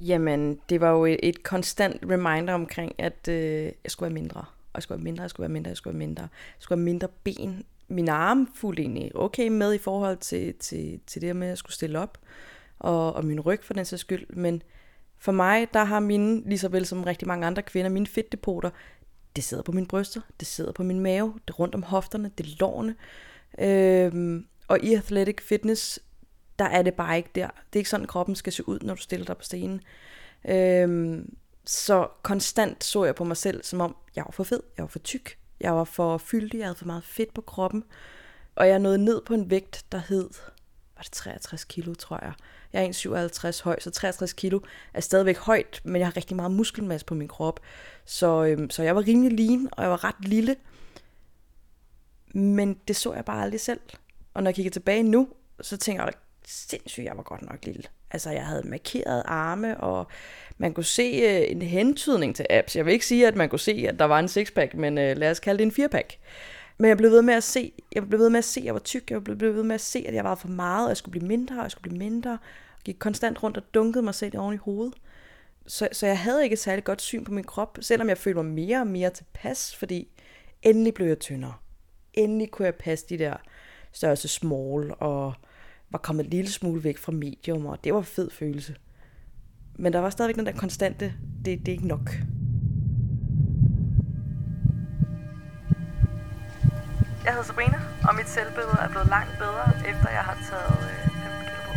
Jamen, 0.00 0.58
det 0.68 0.80
var 0.80 0.90
jo 0.90 1.04
et, 1.04 1.20
et 1.22 1.42
konstant 1.42 2.02
reminder 2.10 2.54
omkring, 2.54 2.94
at 2.98 3.28
øh, 3.28 3.64
jeg 3.64 3.72
skulle 3.86 4.06
være 4.06 4.20
mindre. 4.20 4.40
Og 4.40 4.74
jeg 4.74 4.82
skulle 4.82 4.98
være 4.98 5.04
mindre, 5.04 5.22
jeg 5.22 5.30
skulle 5.30 5.44
være 5.44 5.52
mindre, 5.52 5.68
jeg 5.68 5.76
skulle 5.76 5.98
være 5.98 6.06
mindre. 6.06 6.22
Jeg 6.22 6.28
skulle 6.58 6.78
have 6.78 6.84
mindre 6.84 7.08
ben. 7.24 7.64
Min 7.88 8.08
arm 8.08 8.48
fulgte 8.54 8.82
egentlig 8.82 9.16
okay 9.16 9.48
med 9.48 9.74
i 9.74 9.78
forhold 9.78 10.16
til, 10.16 10.54
til, 10.54 11.00
til 11.06 11.22
det 11.22 11.36
med, 11.36 11.46
at 11.46 11.48
jeg 11.48 11.58
skulle 11.58 11.74
stille 11.74 11.98
op. 11.98 12.18
Og, 12.78 13.12
og 13.12 13.24
min 13.24 13.40
ryg 13.40 13.64
for 13.64 13.74
den 13.74 13.84
sags 13.84 14.00
skyld. 14.00 14.26
Men 14.28 14.62
for 15.18 15.32
mig, 15.32 15.68
der 15.74 15.84
har 15.84 16.00
mine, 16.00 16.42
lige 16.48 16.58
så 16.58 16.68
vel 16.68 16.86
som 16.86 17.04
rigtig 17.04 17.28
mange 17.28 17.46
andre 17.46 17.62
kvinder, 17.62 17.90
mine 17.90 18.06
fedtdepoter, 18.06 18.70
det 19.36 19.44
sidder 19.44 19.62
på 19.62 19.72
mine 19.72 19.86
bryster, 19.86 20.20
det 20.40 20.48
sidder 20.48 20.72
på 20.72 20.82
min 20.82 21.00
mave, 21.00 21.34
det 21.48 21.54
er 21.54 21.58
rundt 21.58 21.74
om 21.74 21.82
hofterne, 21.82 22.30
det 22.38 22.46
er 22.46 22.50
lårene. 22.60 22.94
Øhm, 23.58 24.46
og 24.68 24.80
i 24.80 24.94
athletic 24.94 25.42
fitness, 25.42 25.98
der 26.58 26.64
er 26.64 26.82
det 26.82 26.94
bare 26.94 27.16
ikke 27.16 27.30
der. 27.34 27.46
Det 27.46 27.76
er 27.76 27.80
ikke 27.80 27.90
sådan, 27.90 28.06
kroppen 28.06 28.36
skal 28.36 28.52
se 28.52 28.68
ud, 28.68 28.78
når 28.82 28.94
du 28.94 29.00
stiller 29.00 29.26
dig 29.26 29.36
på 29.36 29.42
scenen. 29.42 29.80
Øhm, 30.48 31.34
så 31.64 32.08
konstant 32.22 32.84
så 32.84 33.04
jeg 33.04 33.14
på 33.14 33.24
mig 33.24 33.36
selv, 33.36 33.64
som 33.64 33.80
om 33.80 33.96
jeg 34.16 34.24
var 34.24 34.32
for 34.32 34.44
fed, 34.44 34.62
jeg 34.76 34.82
var 34.82 34.88
for 34.88 34.98
tyk, 34.98 35.38
jeg 35.60 35.74
var 35.74 35.84
for 35.84 36.18
fyldig, 36.18 36.58
jeg 36.58 36.66
havde 36.66 36.78
for 36.78 36.86
meget 36.86 37.04
fedt 37.04 37.34
på 37.34 37.40
kroppen. 37.40 37.84
Og 38.54 38.68
jeg 38.68 38.78
nåede 38.78 38.98
ned 38.98 39.22
på 39.26 39.34
en 39.34 39.50
vægt, 39.50 39.84
der 39.92 40.00
hed, 40.08 40.30
var 40.96 41.02
det 41.02 41.12
63 41.12 41.64
kilo, 41.64 41.94
tror 41.94 42.18
jeg. 42.22 42.32
Jeg 42.72 42.84
er 42.84 43.52
1,57 43.52 43.64
høj, 43.64 43.80
så 43.80 43.90
63 43.90 44.32
kilo 44.32 44.60
er 44.94 45.00
stadigvæk 45.00 45.38
højt, 45.38 45.80
men 45.84 45.96
jeg 45.96 46.06
har 46.06 46.16
rigtig 46.16 46.36
meget 46.36 46.52
muskelmasse 46.52 47.06
på 47.06 47.14
min 47.14 47.28
krop. 47.28 47.60
Så, 48.04 48.44
øhm, 48.44 48.70
så 48.70 48.82
jeg 48.82 48.96
var 48.96 49.06
rimelig 49.06 49.38
lean, 49.38 49.68
og 49.72 49.82
jeg 49.82 49.90
var 49.90 50.04
ret 50.04 50.24
lille. 50.28 50.56
Men 52.34 52.76
det 52.88 52.96
så 52.96 53.14
jeg 53.14 53.24
bare 53.24 53.42
aldrig 53.42 53.60
selv. 53.60 53.80
Og 54.34 54.42
når 54.42 54.48
jeg 54.48 54.54
kigger 54.54 54.70
tilbage 54.70 55.02
nu, 55.02 55.28
så 55.60 55.76
tænker 55.76 56.04
jeg, 56.04 56.12
sindssygt, 56.46 57.04
jeg 57.04 57.16
var 57.16 57.22
godt 57.22 57.42
nok 57.42 57.64
lille. 57.64 57.82
Altså, 58.10 58.30
jeg 58.30 58.46
havde 58.46 58.68
markeret 58.68 59.22
arme, 59.26 59.80
og 59.80 60.06
man 60.58 60.74
kunne 60.74 60.84
se 60.84 61.02
øh, 61.02 61.50
en 61.50 61.62
hentydning 61.62 62.36
til 62.36 62.46
apps. 62.50 62.76
Jeg 62.76 62.86
vil 62.86 62.92
ikke 62.92 63.06
sige, 63.06 63.28
at 63.28 63.36
man 63.36 63.48
kunne 63.48 63.58
se, 63.58 63.84
at 63.88 63.98
der 63.98 64.04
var 64.04 64.18
en 64.18 64.28
sixpack, 64.28 64.74
men 64.74 64.98
øh, 64.98 65.16
lad 65.16 65.30
os 65.30 65.40
kalde 65.40 65.58
det 65.58 65.64
en 65.64 65.72
firepack. 65.72 66.18
Men 66.78 66.88
jeg 66.88 66.96
blev 66.96 67.10
ved 67.10 67.22
med 67.22 67.34
at 67.34 67.42
se, 67.42 67.72
jeg 67.92 68.08
blev 68.08 68.20
ved 68.20 68.30
med 68.30 68.38
at 68.38 68.44
se, 68.44 68.60
at 68.60 68.66
jeg 68.66 68.74
var 68.74 68.80
tyk, 68.80 69.10
jeg 69.10 69.24
blev 69.24 69.54
ved 69.54 69.62
med 69.62 69.74
at 69.74 69.80
se, 69.80 70.04
at 70.08 70.14
jeg 70.14 70.24
var 70.24 70.34
for 70.34 70.48
meget, 70.48 70.84
og 70.84 70.88
jeg 70.88 70.96
skulle 70.96 71.12
blive 71.12 71.28
mindre, 71.28 71.56
og 71.56 71.62
jeg 71.62 71.70
skulle 71.70 71.82
blive 71.82 71.98
mindre. 71.98 72.30
Jeg 72.30 72.38
gik 72.84 72.96
konstant 72.98 73.42
rundt 73.42 73.56
og 73.56 73.62
dunkede 73.74 74.02
mig 74.02 74.14
selv 74.14 74.38
oven 74.38 74.54
i 74.54 74.56
hovedet. 74.56 74.94
Så, 75.66 75.88
så 75.92 76.06
jeg 76.06 76.18
havde 76.18 76.44
ikke 76.44 76.54
et 76.54 76.58
særligt 76.58 76.84
godt 76.84 77.02
syn 77.02 77.24
på 77.24 77.32
min 77.32 77.44
krop, 77.44 77.78
selvom 77.80 78.08
jeg 78.08 78.18
følte 78.18 78.42
mig 78.42 78.52
mere 78.52 78.80
og 78.80 78.86
mere 78.86 79.10
tilpas, 79.10 79.76
fordi 79.76 80.08
endelig 80.62 80.94
blev 80.94 81.06
jeg 81.06 81.18
tyndere. 81.18 81.54
Endelig 82.14 82.50
kunne 82.50 82.66
jeg 82.66 82.74
passe 82.74 83.06
de 83.08 83.18
der 83.18 83.36
størrelse 83.92 84.28
small, 84.28 84.94
og 84.98 85.34
var 85.90 85.98
kommet 85.98 86.24
en 86.24 86.30
lille 86.30 86.50
smule 86.50 86.84
væk 86.84 86.98
fra 86.98 87.12
medium, 87.12 87.66
og 87.66 87.84
det 87.84 87.92
var 87.92 87.98
en 87.98 88.04
fed 88.04 88.30
følelse. 88.30 88.76
Men 89.74 89.92
der 89.92 89.98
var 89.98 90.10
stadigvæk 90.10 90.36
den 90.36 90.46
der 90.46 90.52
konstante, 90.52 91.14
det, 91.44 91.58
det 91.58 91.68
er 91.68 91.72
ikke 91.72 91.88
nok. 91.88 92.10
Jeg 97.24 97.32
hedder 97.32 97.46
Sabrina, 97.46 97.78
og 98.08 98.14
mit 98.16 98.28
selvbillede 98.28 98.76
er 98.80 98.88
blevet 98.88 99.08
langt 99.08 99.38
bedre, 99.38 99.66
efter 99.90 100.10
jeg 100.10 100.24
har 100.24 100.38
taget 100.50 100.78
øh, 100.90 101.10
15 101.10 101.44
kilo 101.44 101.60
på. 101.66 101.72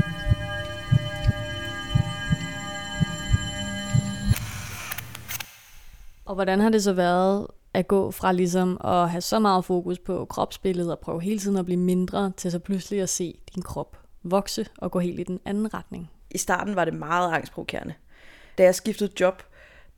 Og 6.26 6.36
hvordan 6.36 6.60
har 6.60 6.70
det 6.70 6.84
så 6.84 6.94
været 6.94 7.48
at 7.74 7.88
gå 7.88 8.12
fra 8.12 8.32
ligesom 8.32 8.78
at 8.84 9.10
have 9.10 9.22
så 9.22 9.40
meget 9.40 9.66
fokus 9.66 10.00
på 10.00 10.26
kropsbilledet 10.26 10.92
og 10.92 11.00
prøve 11.00 11.22
hele 11.22 11.40
tiden 11.40 11.58
at 11.58 11.66
blive 11.66 11.80
mindre, 11.80 12.32
til 12.38 12.52
så 12.52 12.60
pludselig 12.60 13.02
at 13.02 13.10
se 13.10 13.40
din 13.56 13.64
krop 13.64 13.98
vokse 14.24 14.68
og 14.78 14.92
gå 14.92 15.00
helt 15.00 15.20
i 15.20 15.24
den 15.24 15.40
anden 15.46 15.74
retning? 15.74 16.12
I 16.32 16.38
starten 16.38 16.76
var 16.76 16.86
det 16.86 16.94
meget 16.94 17.34
angstprovokerende. 17.34 17.94
Da 18.58 18.64
jeg 18.64 18.76
skiftede 18.76 19.12
job, 19.20 19.44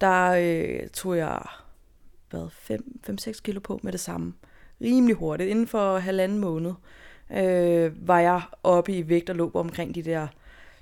der 0.02 0.32
øh, 0.32 0.90
tog 0.90 1.18
jeg 1.18 1.42
5-6 2.34 3.42
kilo 3.42 3.60
på 3.60 3.80
med 3.84 3.92
det 3.92 4.00
samme. 4.00 4.34
Rimelig 4.82 5.16
hurtigt. 5.16 5.50
Inden 5.50 5.68
for 5.68 5.98
halvanden 5.98 6.40
måned 6.40 6.74
øh, 7.32 8.08
var 8.08 8.20
jeg 8.20 8.42
oppe 8.64 8.92
i 8.92 9.10
vægt 9.10 9.30
og 9.30 9.36
lå 9.36 9.50
på 9.50 9.60
omkring 9.60 9.96
de 9.96 10.02
der 10.02 10.28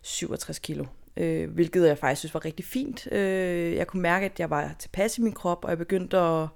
67 0.02 0.60
kilo. 0.60 0.86
Øh, 1.18 1.50
hvilket 1.50 1.88
jeg 1.88 1.98
faktisk 1.98 2.20
synes 2.20 2.34
var 2.34 2.46
rigtig 2.46 2.66
fint. 2.66 3.08
Øh, 3.12 3.76
jeg 3.76 3.88
kunne 3.88 4.02
mærke, 4.02 4.26
at 4.26 4.40
jeg 4.40 4.50
var 4.50 4.76
tilpas 4.80 5.18
i 5.18 5.22
min 5.22 5.34
krop, 5.34 5.64
og 5.64 5.70
jeg 5.70 5.78
begyndte 5.78 6.18
at, 6.18 6.48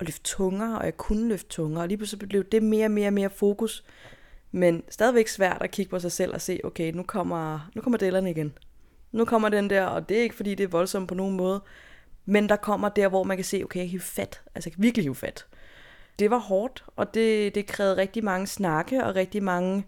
at 0.00 0.06
løfte 0.06 0.22
tungere, 0.22 0.78
og 0.78 0.84
jeg 0.84 0.96
kunne 0.96 1.28
løfte 1.28 1.48
tungere. 1.48 1.82
Og 1.82 1.88
lige 1.88 1.98
pludselig 1.98 2.28
blev 2.28 2.44
det 2.44 2.62
mere 2.62 2.84
og 2.84 2.90
mere 2.90 3.08
og 3.08 3.12
mere 3.12 3.30
fokus. 3.30 3.84
Men 4.52 4.82
stadigvæk 4.88 5.28
svært 5.28 5.62
at 5.62 5.70
kigge 5.70 5.90
på 5.90 5.98
sig 5.98 6.12
selv 6.12 6.34
og 6.34 6.40
se, 6.40 6.60
okay, 6.64 6.92
nu 6.92 7.02
kommer, 7.02 7.70
nu 7.74 7.82
kommer 7.82 7.98
dellerne 7.98 8.30
igen. 8.30 8.52
Nu 9.12 9.24
kommer 9.24 9.48
den 9.48 9.70
der, 9.70 9.84
og 9.84 10.08
det 10.08 10.18
er 10.18 10.22
ikke 10.22 10.34
fordi, 10.34 10.54
det 10.54 10.64
er 10.64 10.68
voldsomt 10.68 11.08
på 11.08 11.14
nogen 11.14 11.36
måde. 11.36 11.62
Men 12.24 12.48
der 12.48 12.56
kommer 12.56 12.88
der, 12.88 13.08
hvor 13.08 13.22
man 13.22 13.36
kan 13.36 13.44
se, 13.44 13.62
okay, 13.64 13.80
jeg 13.80 13.90
kan 13.90 14.00
fat. 14.00 14.42
Altså, 14.54 14.68
jeg 14.68 14.74
kan 14.74 14.82
virkelig 14.82 15.04
hive 15.04 15.14
fat. 15.14 15.46
Det 16.18 16.30
var 16.30 16.38
hårdt, 16.38 16.84
og 16.96 17.14
det, 17.14 17.54
det 17.54 17.66
krævede 17.66 17.96
rigtig 17.96 18.24
mange 18.24 18.46
snakke 18.46 19.04
og 19.04 19.16
rigtig 19.16 19.42
mange 19.42 19.84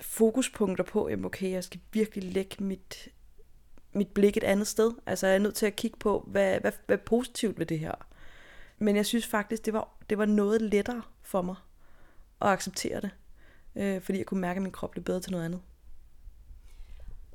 fokuspunkter 0.00 0.84
på, 0.84 1.04
at 1.04 1.24
okay, 1.24 1.50
jeg 1.50 1.64
skal 1.64 1.80
virkelig 1.92 2.32
lægge 2.32 2.64
mit, 2.64 3.08
mit 3.92 4.08
blik 4.08 4.36
et 4.36 4.44
andet 4.44 4.66
sted. 4.66 4.92
Altså, 5.06 5.26
jeg 5.26 5.34
er 5.34 5.38
nødt 5.38 5.54
til 5.54 5.66
at 5.66 5.76
kigge 5.76 5.96
på, 6.00 6.24
hvad, 6.26 6.60
hvad, 6.60 6.72
hvad 6.86 6.98
er 6.98 7.02
positivt 7.02 7.58
ved 7.58 7.66
det 7.66 7.78
her. 7.78 8.06
Men 8.78 8.96
jeg 8.96 9.06
synes 9.06 9.26
faktisk, 9.26 9.64
det 9.64 9.72
var, 9.72 9.88
det 10.10 10.18
var 10.18 10.24
noget 10.24 10.62
lettere 10.62 11.02
for 11.22 11.42
mig 11.42 11.56
at 12.42 12.48
acceptere 12.48 13.00
det. 13.00 13.10
Øh, 13.76 14.00
fordi 14.00 14.18
jeg 14.18 14.26
kunne 14.26 14.40
mærke, 14.40 14.58
at 14.58 14.62
min 14.62 14.72
krop 14.72 14.90
blev 14.90 15.04
bedre 15.04 15.20
til 15.20 15.32
noget 15.32 15.44
andet. 15.44 15.60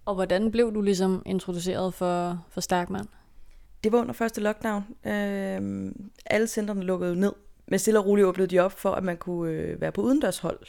Og 0.06 0.16
hvordan 0.16 0.52
blev 0.52 0.74
du 0.74 0.82
ligesom 0.82 1.22
introduceret 1.26 1.94
for, 1.94 2.46
for 2.50 2.62
Stærkmand? 2.62 3.08
Det 3.84 3.92
var 3.92 4.00
under 4.00 4.14
første 4.14 4.42
lockdown. 4.42 4.84
Øh, 5.06 5.92
alle 6.26 6.48
centrene 6.48 6.84
lukkede 6.84 7.16
ned. 7.16 7.34
Men 7.68 7.80
stille 7.80 8.00
og 8.00 8.06
roligt 8.06 8.28
åbnede 8.28 8.48
de 8.48 8.60
op 8.60 8.72
for, 8.72 8.92
at 8.92 9.04
man 9.04 9.18
kunne 9.18 9.52
øh, 9.52 9.82
være 9.82 9.92
på 9.92 10.02
udendørshold. 10.02 10.60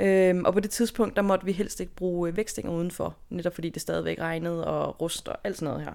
Øh, 0.00 0.42
og 0.44 0.52
på 0.52 0.60
det 0.60 0.70
tidspunkt, 0.70 1.16
der 1.16 1.22
måtte 1.22 1.44
vi 1.44 1.52
helst 1.52 1.80
ikke 1.80 1.94
bruge 1.94 2.28
øh, 2.28 2.36
vækstinger 2.36 2.72
udenfor. 2.72 3.16
Netop 3.30 3.54
fordi 3.54 3.70
det 3.70 3.82
stadigvæk 3.82 4.20
regnede 4.20 4.66
og 4.66 5.00
rust 5.00 5.28
og 5.28 5.38
alt 5.44 5.56
sådan 5.56 5.66
noget 5.66 5.84
her. 5.84 5.94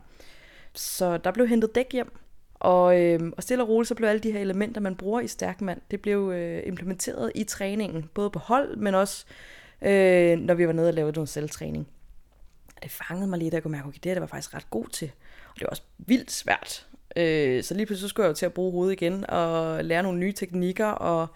Så 0.74 1.18
der 1.18 1.32
blev 1.32 1.48
hentet 1.48 1.76
dæk 1.76 1.94
hjem. 1.94 2.12
Og, 2.60 3.02
øh, 3.02 3.20
og 3.38 3.44
stille 3.44 3.64
og 3.64 3.70
roligt, 3.70 3.88
så 3.88 3.96
blev 3.96 4.08
alle 4.08 4.20
de 4.20 4.32
her 4.32 4.40
elementer, 4.40 4.82
man 4.82 4.96
bruger 4.96 5.22
i 5.22 5.28
Stærkmand, 5.28 5.82
det 5.92 6.02
blev 6.02 6.32
øh, 6.36 6.64
implementeret 6.66 7.32
i 7.36 7.44
træningen. 7.44 8.10
Både 8.14 8.30
på 8.30 8.40
hold, 8.40 8.78
men 8.78 8.96
også 8.96 9.26
øh, 9.82 10.40
når 10.40 10.54
vi 10.54 10.68
var 10.68 10.74
nede 10.74 10.88
og 10.88 10.94
lavede 10.94 11.14
noget 11.14 11.30
selvtræning. 11.30 11.88
Og 12.76 12.84
det 12.84 12.92
fangede 12.92 13.28
mig 13.28 13.40
lige, 13.40 13.52
da 13.52 13.56
jeg 13.56 13.64
kunne 13.64 13.72
mærke, 13.72 13.88
okay, 13.88 14.00
det 14.04 14.06
her 14.06 14.14
det 14.14 14.22
var 14.22 14.28
faktisk 14.28 14.54
ret 14.54 14.70
god 14.70 14.88
til. 14.88 15.12
Og 15.50 15.56
det 15.56 15.64
var 15.64 15.70
også 15.70 15.84
vildt 15.98 16.32
svært. 16.32 16.88
Øh, 17.16 17.64
så 17.64 17.74
lige 17.74 17.86
pludselig 17.86 18.02
så 18.02 18.08
skulle 18.08 18.26
jeg 18.26 18.30
jo 18.30 18.36
til 18.36 18.46
at 18.46 18.54
bruge 18.54 18.72
hovedet 18.72 18.94
igen, 18.94 19.30
og 19.30 19.84
lære 19.86 20.04
nogle 20.04 20.20
nye 20.20 20.34
teknikker, 20.34 20.86
og, 20.86 21.28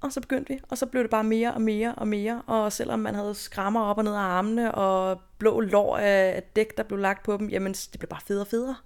og 0.00 0.12
så 0.12 0.20
begyndte 0.20 0.52
vi, 0.52 0.60
og 0.68 0.78
så 0.78 0.86
blev 0.86 1.02
det 1.02 1.10
bare 1.10 1.24
mere 1.24 1.54
og 1.54 1.62
mere 1.62 1.94
og 1.94 2.08
mere, 2.08 2.42
og 2.46 2.72
selvom 2.72 2.98
man 2.98 3.14
havde 3.14 3.34
skrammer 3.34 3.84
op 3.84 3.98
og 3.98 4.04
ned 4.04 4.12
af 4.12 4.18
armene, 4.18 4.74
og 4.74 5.20
blå 5.38 5.60
lår 5.60 5.96
af 5.96 6.42
dæk, 6.56 6.76
der 6.76 6.82
blev 6.82 6.98
lagt 6.98 7.22
på 7.22 7.36
dem, 7.36 7.48
jamen 7.48 7.72
det 7.72 7.96
blev 7.98 8.08
bare 8.08 8.20
federe 8.26 8.42
og 8.42 8.46
federe. 8.46 8.76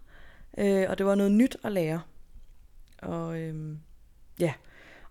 Øh, 0.58 0.86
og 0.88 0.98
det 0.98 1.06
var 1.06 1.14
noget 1.14 1.32
nyt 1.32 1.56
at 1.64 1.72
lære. 1.72 2.00
Og 3.02 3.38
øh, 3.38 3.76
ja, 4.40 4.52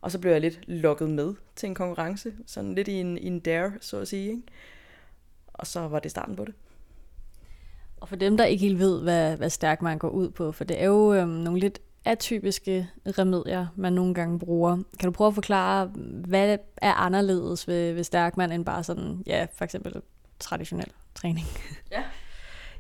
og 0.02 0.12
så 0.12 0.20
blev 0.20 0.32
jeg 0.32 0.42
lidt 0.42 0.60
lukket 0.68 1.10
med 1.10 1.34
til 1.56 1.68
en 1.68 1.76
konkurrence, 1.76 2.34
sådan 2.46 2.76
lidt 2.76 2.88
i 2.88 2.94
en, 2.94 3.18
i 3.18 3.28
en 3.28 3.40
dare, 3.40 3.74
så 3.82 4.00
at 4.00 4.08
sige. 4.08 4.30
Ikke? 4.30 4.44
Og 5.48 5.68
så 5.68 5.80
var 5.80 6.00
det 6.00 6.12
starten 6.12 6.36
på 6.36 6.46
det. 6.46 6.54
Og 8.00 8.10
for 8.10 8.16
dem, 8.16 8.38
der 8.38 8.46
ikke 8.46 8.66
helt 8.66 8.80
ved, 8.80 9.02
hvad, 9.02 9.38
hvad 9.38 9.50
stærk 9.50 9.82
man 9.82 9.98
går 9.98 10.10
ud 10.10 10.30
på, 10.30 10.52
for 10.52 10.64
det 10.64 10.82
er 10.82 10.86
jo 10.86 11.14
øhm, 11.14 11.30
nogle 11.30 11.60
lidt 11.60 11.80
atypiske 12.06 12.90
remedier, 13.06 13.68
man 13.76 13.94
nogle 13.94 14.14
gange 14.14 14.40
bruger. 14.40 14.78
Kan 15.00 15.08
du 15.08 15.12
prøve 15.12 15.28
at 15.28 15.34
forklare, 15.34 15.86
hvad 16.26 16.58
er 16.78 16.94
anderledes 16.94 17.68
ved, 17.68 17.94
ved 17.94 18.04
stærkmand 18.04 18.54
end 18.54 18.66
bare 18.66 18.84
sådan, 18.84 19.24
ja, 19.26 19.48
for 19.54 19.66
eksempel 19.66 20.02
traditionel 20.40 20.92
træning? 21.16 21.46
Ja. 21.92 22.04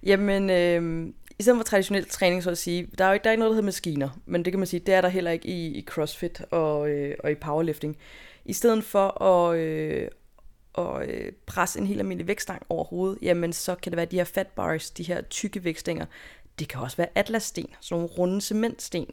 Jamen, 0.03 0.49
øh, 0.49 1.13
i 1.39 1.43
stedet 1.43 1.59
for 1.59 1.63
traditionel 1.63 2.05
træning, 2.05 2.43
så 2.43 2.51
at 2.51 2.57
sige, 2.57 2.89
der 2.97 3.03
er 3.05 3.09
jo 3.09 3.13
ikke, 3.13 3.23
der 3.23 3.29
er 3.29 3.31
ikke 3.31 3.39
noget, 3.39 3.51
der 3.51 3.55
hedder 3.55 3.65
maskiner, 3.65 4.09
men 4.25 4.45
det 4.45 4.53
kan 4.53 4.59
man 4.59 4.67
sige, 4.67 4.79
det 4.79 4.93
er 4.93 5.01
der 5.01 5.07
heller 5.07 5.31
ikke 5.31 5.47
i, 5.47 5.77
i 5.77 5.85
CrossFit 5.85 6.41
og, 6.51 6.89
øh, 6.89 7.15
og 7.19 7.31
i 7.31 7.35
powerlifting. 7.35 7.97
I 8.45 8.53
stedet 8.53 8.83
for 8.83 9.23
at, 9.23 9.57
øh, 9.57 10.07
at 10.77 11.09
øh, 11.09 11.31
presse 11.45 11.79
en 11.79 11.87
helt 11.87 11.99
almindelig 11.99 12.27
vægtstang 12.27 12.61
over 12.69 12.83
hovedet, 12.83 13.19
jamen 13.21 13.53
så 13.53 13.75
kan 13.75 13.91
det 13.91 13.97
være 13.97 14.05
de 14.05 14.15
her 14.15 14.23
fat 14.23 14.47
bars, 14.47 14.91
de 14.91 15.03
her 15.03 15.21
tykke 15.21 15.63
vægtstænger. 15.63 16.05
Det 16.59 16.67
kan 16.67 16.81
også 16.81 16.97
være 16.97 17.09
atlassten, 17.15 17.67
sådan 17.81 18.01
nogle 18.01 18.15
runde 18.17 18.41
cementsten, 18.41 19.07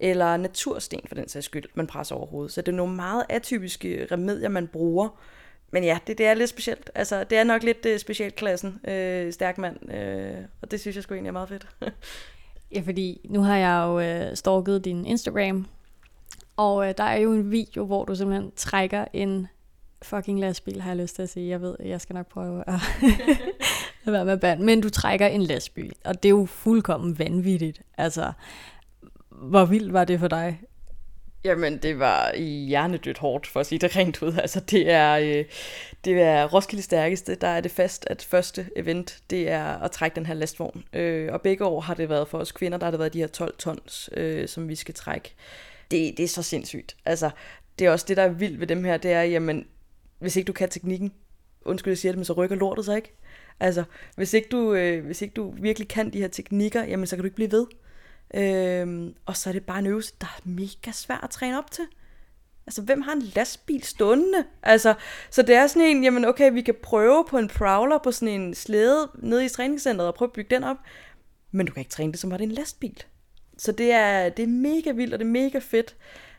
eller 0.00 0.36
natursten 0.36 1.00
for 1.08 1.14
den 1.14 1.28
sags 1.28 1.46
skyld, 1.46 1.64
man 1.74 1.86
presser 1.86 2.14
over 2.14 2.26
hovedet. 2.26 2.52
Så 2.52 2.60
det 2.60 2.72
er 2.72 2.76
nogle 2.76 2.96
meget 2.96 3.24
atypiske 3.28 4.06
remedier, 4.12 4.48
man 4.48 4.68
bruger. 4.68 5.08
Men 5.70 5.84
ja, 5.84 5.98
det, 6.06 6.18
det 6.18 6.26
er 6.26 6.34
lidt 6.34 6.50
specielt. 6.50 6.90
Altså, 6.94 7.24
det 7.24 7.38
er 7.38 7.44
nok 7.44 7.62
lidt 7.62 7.86
uh, 7.86 7.98
specialklassen, 7.98 8.80
øh, 8.88 9.32
stærk 9.32 9.58
mand, 9.58 9.94
øh, 9.94 10.44
og 10.62 10.70
det 10.70 10.80
synes 10.80 10.96
jeg 10.96 11.02
sgu 11.02 11.14
egentlig 11.14 11.28
er 11.28 11.32
meget 11.32 11.48
fedt. 11.48 11.68
ja, 12.74 12.80
fordi 12.84 13.20
nu 13.30 13.42
har 13.42 13.56
jeg 13.56 13.84
jo 13.86 14.00
øh, 14.00 14.36
stalket 14.36 14.84
din 14.84 15.06
Instagram, 15.06 15.66
og 16.56 16.88
øh, 16.88 16.94
der 16.98 17.04
er 17.04 17.16
jo 17.16 17.32
en 17.32 17.50
video, 17.50 17.84
hvor 17.84 18.04
du 18.04 18.14
simpelthen 18.14 18.52
trækker 18.56 19.04
en 19.12 19.46
fucking 20.02 20.40
lastbil, 20.40 20.80
har 20.80 20.90
jeg 20.90 20.98
lyst 20.98 21.14
til 21.14 21.22
at 21.22 21.28
sige. 21.28 21.48
Jeg 21.48 21.60
ved, 21.60 21.76
jeg 21.84 22.00
skal 22.00 22.14
nok 22.14 22.26
prøve 22.26 22.64
at, 22.66 22.74
at 24.06 24.12
være 24.12 24.24
med 24.24 24.38
band. 24.38 24.60
Men 24.60 24.80
du 24.80 24.90
trækker 24.90 25.26
en 25.26 25.42
lastbil, 25.42 25.92
og 26.04 26.22
det 26.22 26.28
er 26.28 26.30
jo 26.30 26.46
fuldkommen 26.46 27.18
vanvittigt. 27.18 27.82
Altså, 27.98 28.32
hvor 29.30 29.64
vildt 29.64 29.92
var 29.92 30.04
det 30.04 30.20
for 30.20 30.28
dig? 30.28 30.60
Jamen, 31.44 31.78
det 31.78 31.98
var 31.98 32.36
hjernedødt 32.36 33.18
hårdt, 33.18 33.46
for 33.46 33.60
at 33.60 33.66
sige 33.66 33.78
det 33.78 33.96
rent 33.96 34.22
ud. 34.22 34.32
Altså, 34.42 34.60
det 34.60 34.90
er, 34.90 35.12
øh, 35.12 35.44
det 36.04 36.20
er 36.20 36.44
Roskilde 36.44 36.82
Stærkeste, 36.82 37.34
der 37.34 37.48
er 37.48 37.60
det 37.60 37.70
fast, 37.70 38.06
at 38.10 38.22
første 38.22 38.70
event, 38.76 39.18
det 39.30 39.50
er 39.50 39.64
at 39.64 39.90
trække 39.90 40.14
den 40.14 40.26
her 40.26 40.34
lastvogn. 40.34 40.84
Øh, 40.92 41.32
og 41.32 41.42
begge 41.42 41.64
år 41.64 41.80
har 41.80 41.94
det 41.94 42.08
været 42.08 42.28
for 42.28 42.38
os 42.38 42.52
kvinder, 42.52 42.78
der 42.78 42.86
har 42.86 42.90
det 42.90 43.00
været 43.00 43.12
de 43.12 43.18
her 43.18 43.26
12 43.26 43.56
tons, 43.58 44.10
øh, 44.12 44.48
som 44.48 44.68
vi 44.68 44.74
skal 44.74 44.94
trække. 44.94 45.34
Det, 45.90 46.16
det 46.16 46.24
er 46.24 46.28
så 46.28 46.42
sindssygt. 46.42 46.96
Altså, 47.04 47.30
det 47.78 47.86
er 47.86 47.90
også 47.90 48.04
det, 48.08 48.16
der 48.16 48.22
er 48.22 48.28
vildt 48.28 48.60
ved 48.60 48.66
dem 48.66 48.84
her, 48.84 48.96
det 48.96 49.12
er, 49.12 49.22
jamen, 49.22 49.66
hvis 50.18 50.36
ikke 50.36 50.46
du 50.46 50.52
kan 50.52 50.68
teknikken, 50.68 51.12
undskyld, 51.64 51.90
jeg 51.90 51.98
siger 51.98 52.12
det, 52.12 52.18
men 52.18 52.24
så 52.24 52.32
rykker 52.32 52.56
lortet 52.56 52.84
sig 52.84 52.96
ikke. 52.96 53.14
Altså, 53.60 53.84
hvis 54.16 54.34
ikke, 54.34 54.48
du, 54.48 54.74
øh, 54.74 55.06
hvis 55.06 55.22
ikke 55.22 55.34
du 55.34 55.54
virkelig 55.60 55.88
kan 55.88 56.12
de 56.12 56.18
her 56.18 56.28
teknikker, 56.28 56.84
jamen 56.84 57.06
så 57.06 57.16
kan 57.16 57.22
du 57.22 57.26
ikke 57.26 57.36
blive 57.36 57.52
ved. 57.52 57.66
Øhm, 58.34 59.14
og 59.26 59.36
så 59.36 59.50
er 59.50 59.52
det 59.52 59.64
bare 59.64 59.78
en 59.78 59.86
øvelse, 59.86 60.12
der 60.20 60.26
er 60.26 60.40
mega 60.44 60.92
svært 60.92 61.20
at 61.22 61.30
træne 61.30 61.58
op 61.58 61.70
til. 61.70 61.84
Altså, 62.66 62.82
hvem 62.82 63.02
har 63.02 63.12
en 63.12 63.22
lastbil 63.22 63.82
stående? 63.82 64.44
Altså, 64.62 64.94
så 65.30 65.42
det 65.42 65.54
er 65.54 65.66
sådan 65.66 65.82
en, 65.82 66.04
jamen 66.04 66.24
okay, 66.24 66.52
vi 66.52 66.60
kan 66.60 66.74
prøve 66.82 67.24
på 67.28 67.38
en 67.38 67.48
prowler 67.48 67.98
på 67.98 68.12
sådan 68.12 68.40
en 68.40 68.54
slæde 68.54 69.10
nede 69.14 69.44
i 69.44 69.48
træningscenteret 69.48 70.08
og 70.08 70.14
prøve 70.14 70.28
at 70.28 70.32
bygge 70.32 70.54
den 70.54 70.64
op. 70.64 70.76
Men 71.50 71.66
du 71.66 71.72
kan 71.72 71.80
ikke 71.80 71.90
træne 71.90 72.12
det, 72.12 72.20
som 72.20 72.30
var 72.30 72.36
det 72.36 72.44
en 72.44 72.52
lastbil. 72.52 73.02
Så 73.58 73.72
det 73.72 73.92
er, 73.92 74.28
det 74.28 74.42
er 74.42 74.46
mega 74.46 74.90
vildt, 74.90 75.12
og 75.12 75.18
det 75.18 75.24
er 75.24 75.30
mega 75.30 75.58
fedt. 75.58 75.96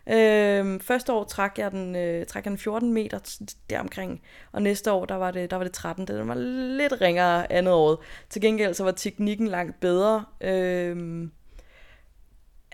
Øhm, 0.09 0.79
første 0.79 1.13
år 1.13 1.23
trak 1.23 1.59
jeg 1.59 1.71
den, 1.71 1.95
øh, 1.95 2.25
trak 2.25 2.45
jeg 2.45 2.49
den 2.49 2.57
14 2.57 2.93
meter 2.93 3.39
deromkring, 3.69 4.21
og 4.51 4.61
næste 4.61 4.91
år, 4.91 5.05
der 5.05 5.15
var 5.15 5.31
det, 5.31 5.51
der 5.51 5.57
var 5.57 5.63
det 5.63 5.73
13. 5.73 6.07
Det 6.07 6.27
var 6.27 6.35
lidt 6.77 7.01
ringere 7.01 7.51
andet 7.51 7.73
år. 7.73 8.03
Til 8.29 8.41
gengæld 8.41 8.73
så 8.73 8.83
var 8.83 8.91
teknikken 8.91 9.47
langt 9.47 9.79
bedre. 9.79 10.25
Øhm, 10.41 11.31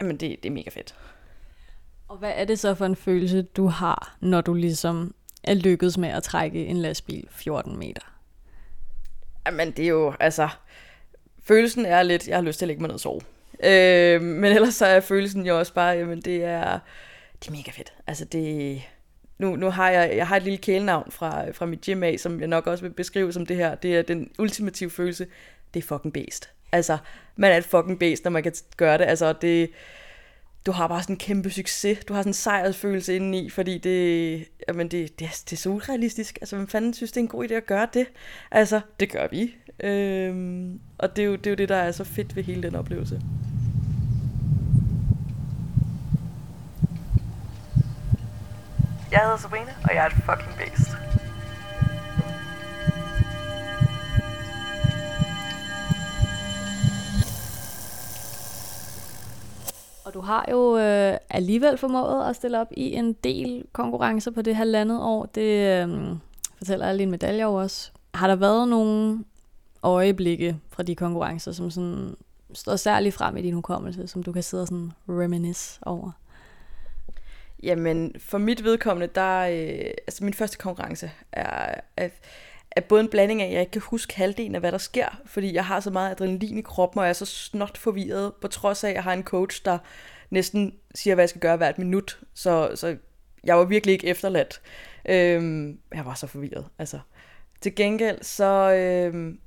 jamen, 0.01 0.17
det, 0.17 0.43
det 0.43 0.49
er 0.49 0.53
mega 0.53 0.69
fedt. 0.69 0.95
Og 2.07 2.17
hvad 2.17 2.31
er 2.35 2.45
det 2.45 2.59
så 2.59 2.75
for 2.75 2.85
en 2.85 2.95
følelse, 2.95 3.41
du 3.41 3.67
har, 3.67 4.17
når 4.19 4.41
du 4.41 4.53
ligesom 4.53 5.15
er 5.43 5.53
lykkedes 5.53 5.97
med 5.97 6.09
at 6.09 6.23
trække 6.23 6.65
en 6.65 6.77
lastbil 6.77 7.27
14 7.31 7.77
meter? 7.77 8.01
Jamen, 9.45 9.71
det 9.71 9.85
er 9.85 9.89
jo, 9.89 10.13
altså... 10.19 10.49
Følelsen 11.43 11.85
er 11.85 12.03
lidt, 12.03 12.27
jeg 12.27 12.37
har 12.37 12.41
lyst 12.41 12.59
til 12.59 12.65
at 12.65 12.67
lægge 12.67 12.81
mig 12.81 12.87
ned 12.87 12.93
og 12.93 12.99
sove. 12.99 13.21
Øh, 13.63 14.21
men 14.21 14.51
ellers 14.51 14.75
så 14.75 14.85
er 14.85 14.99
følelsen 14.99 15.45
jo 15.45 15.59
også 15.59 15.73
bare, 15.73 15.89
jamen 15.89 16.21
det 16.21 16.43
er, 16.43 16.79
det 17.39 17.47
er 17.47 17.51
mega 17.51 17.71
fedt. 17.71 17.93
Altså 18.07 18.25
det, 18.25 18.81
nu, 19.37 19.55
nu 19.55 19.69
har 19.69 19.89
jeg, 19.89 20.17
jeg 20.17 20.27
har 20.27 20.37
et 20.37 20.43
lille 20.43 20.57
kælenavn 20.57 21.11
fra, 21.11 21.51
fra 21.51 21.65
mit 21.65 21.81
gym 21.81 22.03
af, 22.03 22.19
som 22.19 22.39
jeg 22.39 22.47
nok 22.47 22.67
også 22.67 22.83
vil 22.83 22.89
beskrive 22.93 23.33
som 23.33 23.45
det 23.45 23.57
her. 23.57 23.75
Det 23.75 23.97
er 23.97 24.01
den 24.01 24.31
ultimative 24.39 24.89
følelse, 24.89 25.27
det 25.73 25.83
er 25.83 25.87
fucking 25.87 26.13
bedst. 26.13 26.49
Altså, 26.75 26.97
man 27.35 27.51
er 27.51 27.57
et 27.57 27.65
fucking 27.65 27.99
bedst, 27.99 28.23
når 28.23 28.31
man 28.31 28.43
kan 28.43 28.53
gøre 28.77 28.97
det. 28.97 29.05
Altså, 29.05 29.33
det, 29.33 29.69
du 30.65 30.71
har 30.71 30.87
bare 30.87 31.01
sådan 31.01 31.13
en 31.13 31.19
kæmpe 31.19 31.49
succes. 31.49 31.97
Du 32.05 32.13
har 32.13 32.21
sådan 32.21 32.29
en 32.29 32.33
sejrsfølelse 32.33 33.15
indeni, 33.15 33.49
fordi 33.49 33.77
det, 33.77 34.47
jamen 34.67 34.87
det, 34.87 35.19
det, 35.19 35.25
er, 35.25 35.41
det 35.49 35.53
er 35.53 35.57
så 35.57 35.69
urealistisk. 35.69 36.37
Altså, 36.41 36.55
hvem 36.55 36.67
fanden 36.67 36.93
synes, 36.93 37.11
det 37.11 37.17
er 37.17 37.21
en 37.21 37.27
god 37.27 37.45
idé 37.49 37.53
at 37.53 37.65
gøre 37.65 37.87
det? 37.93 38.07
Altså, 38.51 38.81
det 38.99 39.11
gør 39.11 39.27
vi. 39.31 39.55
Øhm, 39.79 40.79
og 40.97 41.15
det 41.15 41.21
er, 41.21 41.25
jo, 41.25 41.35
det 41.35 41.47
er 41.47 41.51
jo 41.51 41.55
det, 41.55 41.69
der 41.69 41.75
er 41.75 41.91
så 41.91 42.03
fedt 42.03 42.35
ved 42.35 42.43
hele 42.43 42.63
den 42.63 42.75
oplevelse. 42.75 43.21
Jeg 49.11 49.19
hedder 49.19 49.37
Sabrina, 49.37 49.73
og 49.83 49.95
jeg 49.95 50.03
er 50.03 50.07
et 50.07 50.13
fucking 50.13 50.57
beast. 50.57 50.89
Du 60.15 60.21
har 60.21 60.45
jo 60.51 60.77
øh, 60.77 61.17
alligevel 61.29 61.77
formået 61.77 62.29
at 62.29 62.35
stille 62.35 62.61
op 62.61 62.67
i 62.71 62.93
en 62.93 63.13
del 63.13 63.65
konkurrencer 63.73 64.31
på 64.31 64.41
det 64.41 64.55
halvandet 64.55 65.01
år. 65.01 65.25
Det 65.25 65.83
øh, 65.83 66.15
fortæller 66.57 66.87
alle 66.87 66.99
dine 66.99 67.11
medaljer 67.11 67.45
også. 67.45 67.91
Har 68.13 68.27
der 68.27 68.35
været 68.35 68.67
nogle 68.67 69.23
øjeblikke 69.83 70.57
fra 70.69 70.83
de 70.83 70.95
konkurrencer, 70.95 71.51
som 71.51 71.71
sådan 71.71 72.15
står 72.53 72.75
særligt 72.75 73.15
frem 73.15 73.37
i 73.37 73.41
din 73.41 73.53
hukommelse, 73.53 74.07
som 74.07 74.23
du 74.23 74.31
kan 74.31 74.43
sidde 74.43 74.63
og 74.63 74.67
sådan 74.67 74.91
reminisce 75.09 75.79
over? 75.81 76.11
Jamen, 77.63 78.15
for 78.19 78.37
mit 78.37 78.63
vedkommende, 78.63 79.13
der 79.15 79.39
øh, 79.39 79.91
altså 80.07 80.23
min 80.23 80.33
første 80.33 80.57
konkurrence 80.57 81.11
er, 81.31 81.75
er, 81.97 82.09
er 82.75 82.81
både 82.81 83.01
en 83.01 83.09
blanding 83.09 83.41
af, 83.41 83.45
at 83.45 83.53
jeg 83.53 83.59
ikke 83.59 83.71
kan 83.71 83.81
huske 83.81 84.15
halvdelen 84.15 84.55
af, 84.55 84.61
hvad 84.61 84.71
der 84.71 84.77
sker, 84.77 85.21
fordi 85.25 85.53
jeg 85.53 85.65
har 85.65 85.79
så 85.79 85.91
meget 85.91 86.11
adrenalin 86.11 86.57
i 86.57 86.61
kroppen, 86.61 86.99
og 86.99 87.05
jeg 87.05 87.09
er 87.09 87.13
så 87.13 87.25
snot 87.25 87.77
forvirret, 87.77 88.33
på 88.41 88.47
trods 88.47 88.83
af, 88.83 88.89
at 88.89 88.95
jeg 88.95 89.03
har 89.03 89.13
en 89.13 89.23
coach, 89.23 89.65
der 89.65 89.77
næsten 90.29 90.73
siger, 90.95 91.15
hvad 91.15 91.23
jeg 91.23 91.29
skal 91.29 91.41
gøre 91.41 91.57
hvert 91.57 91.77
minut. 91.77 92.19
Så, 92.33 92.71
så 92.75 92.97
jeg 93.43 93.57
var 93.57 93.63
virkelig 93.63 93.93
ikke 93.93 94.07
efterladt. 94.07 94.61
Øhm, 95.09 95.79
jeg 95.93 96.05
var 96.05 96.13
så 96.13 96.27
forvirret, 96.27 96.65
altså. 96.79 96.99
Til 97.61 97.75
gengæld, 97.75 98.23
så, 98.23 98.71
øhm, 98.73 99.39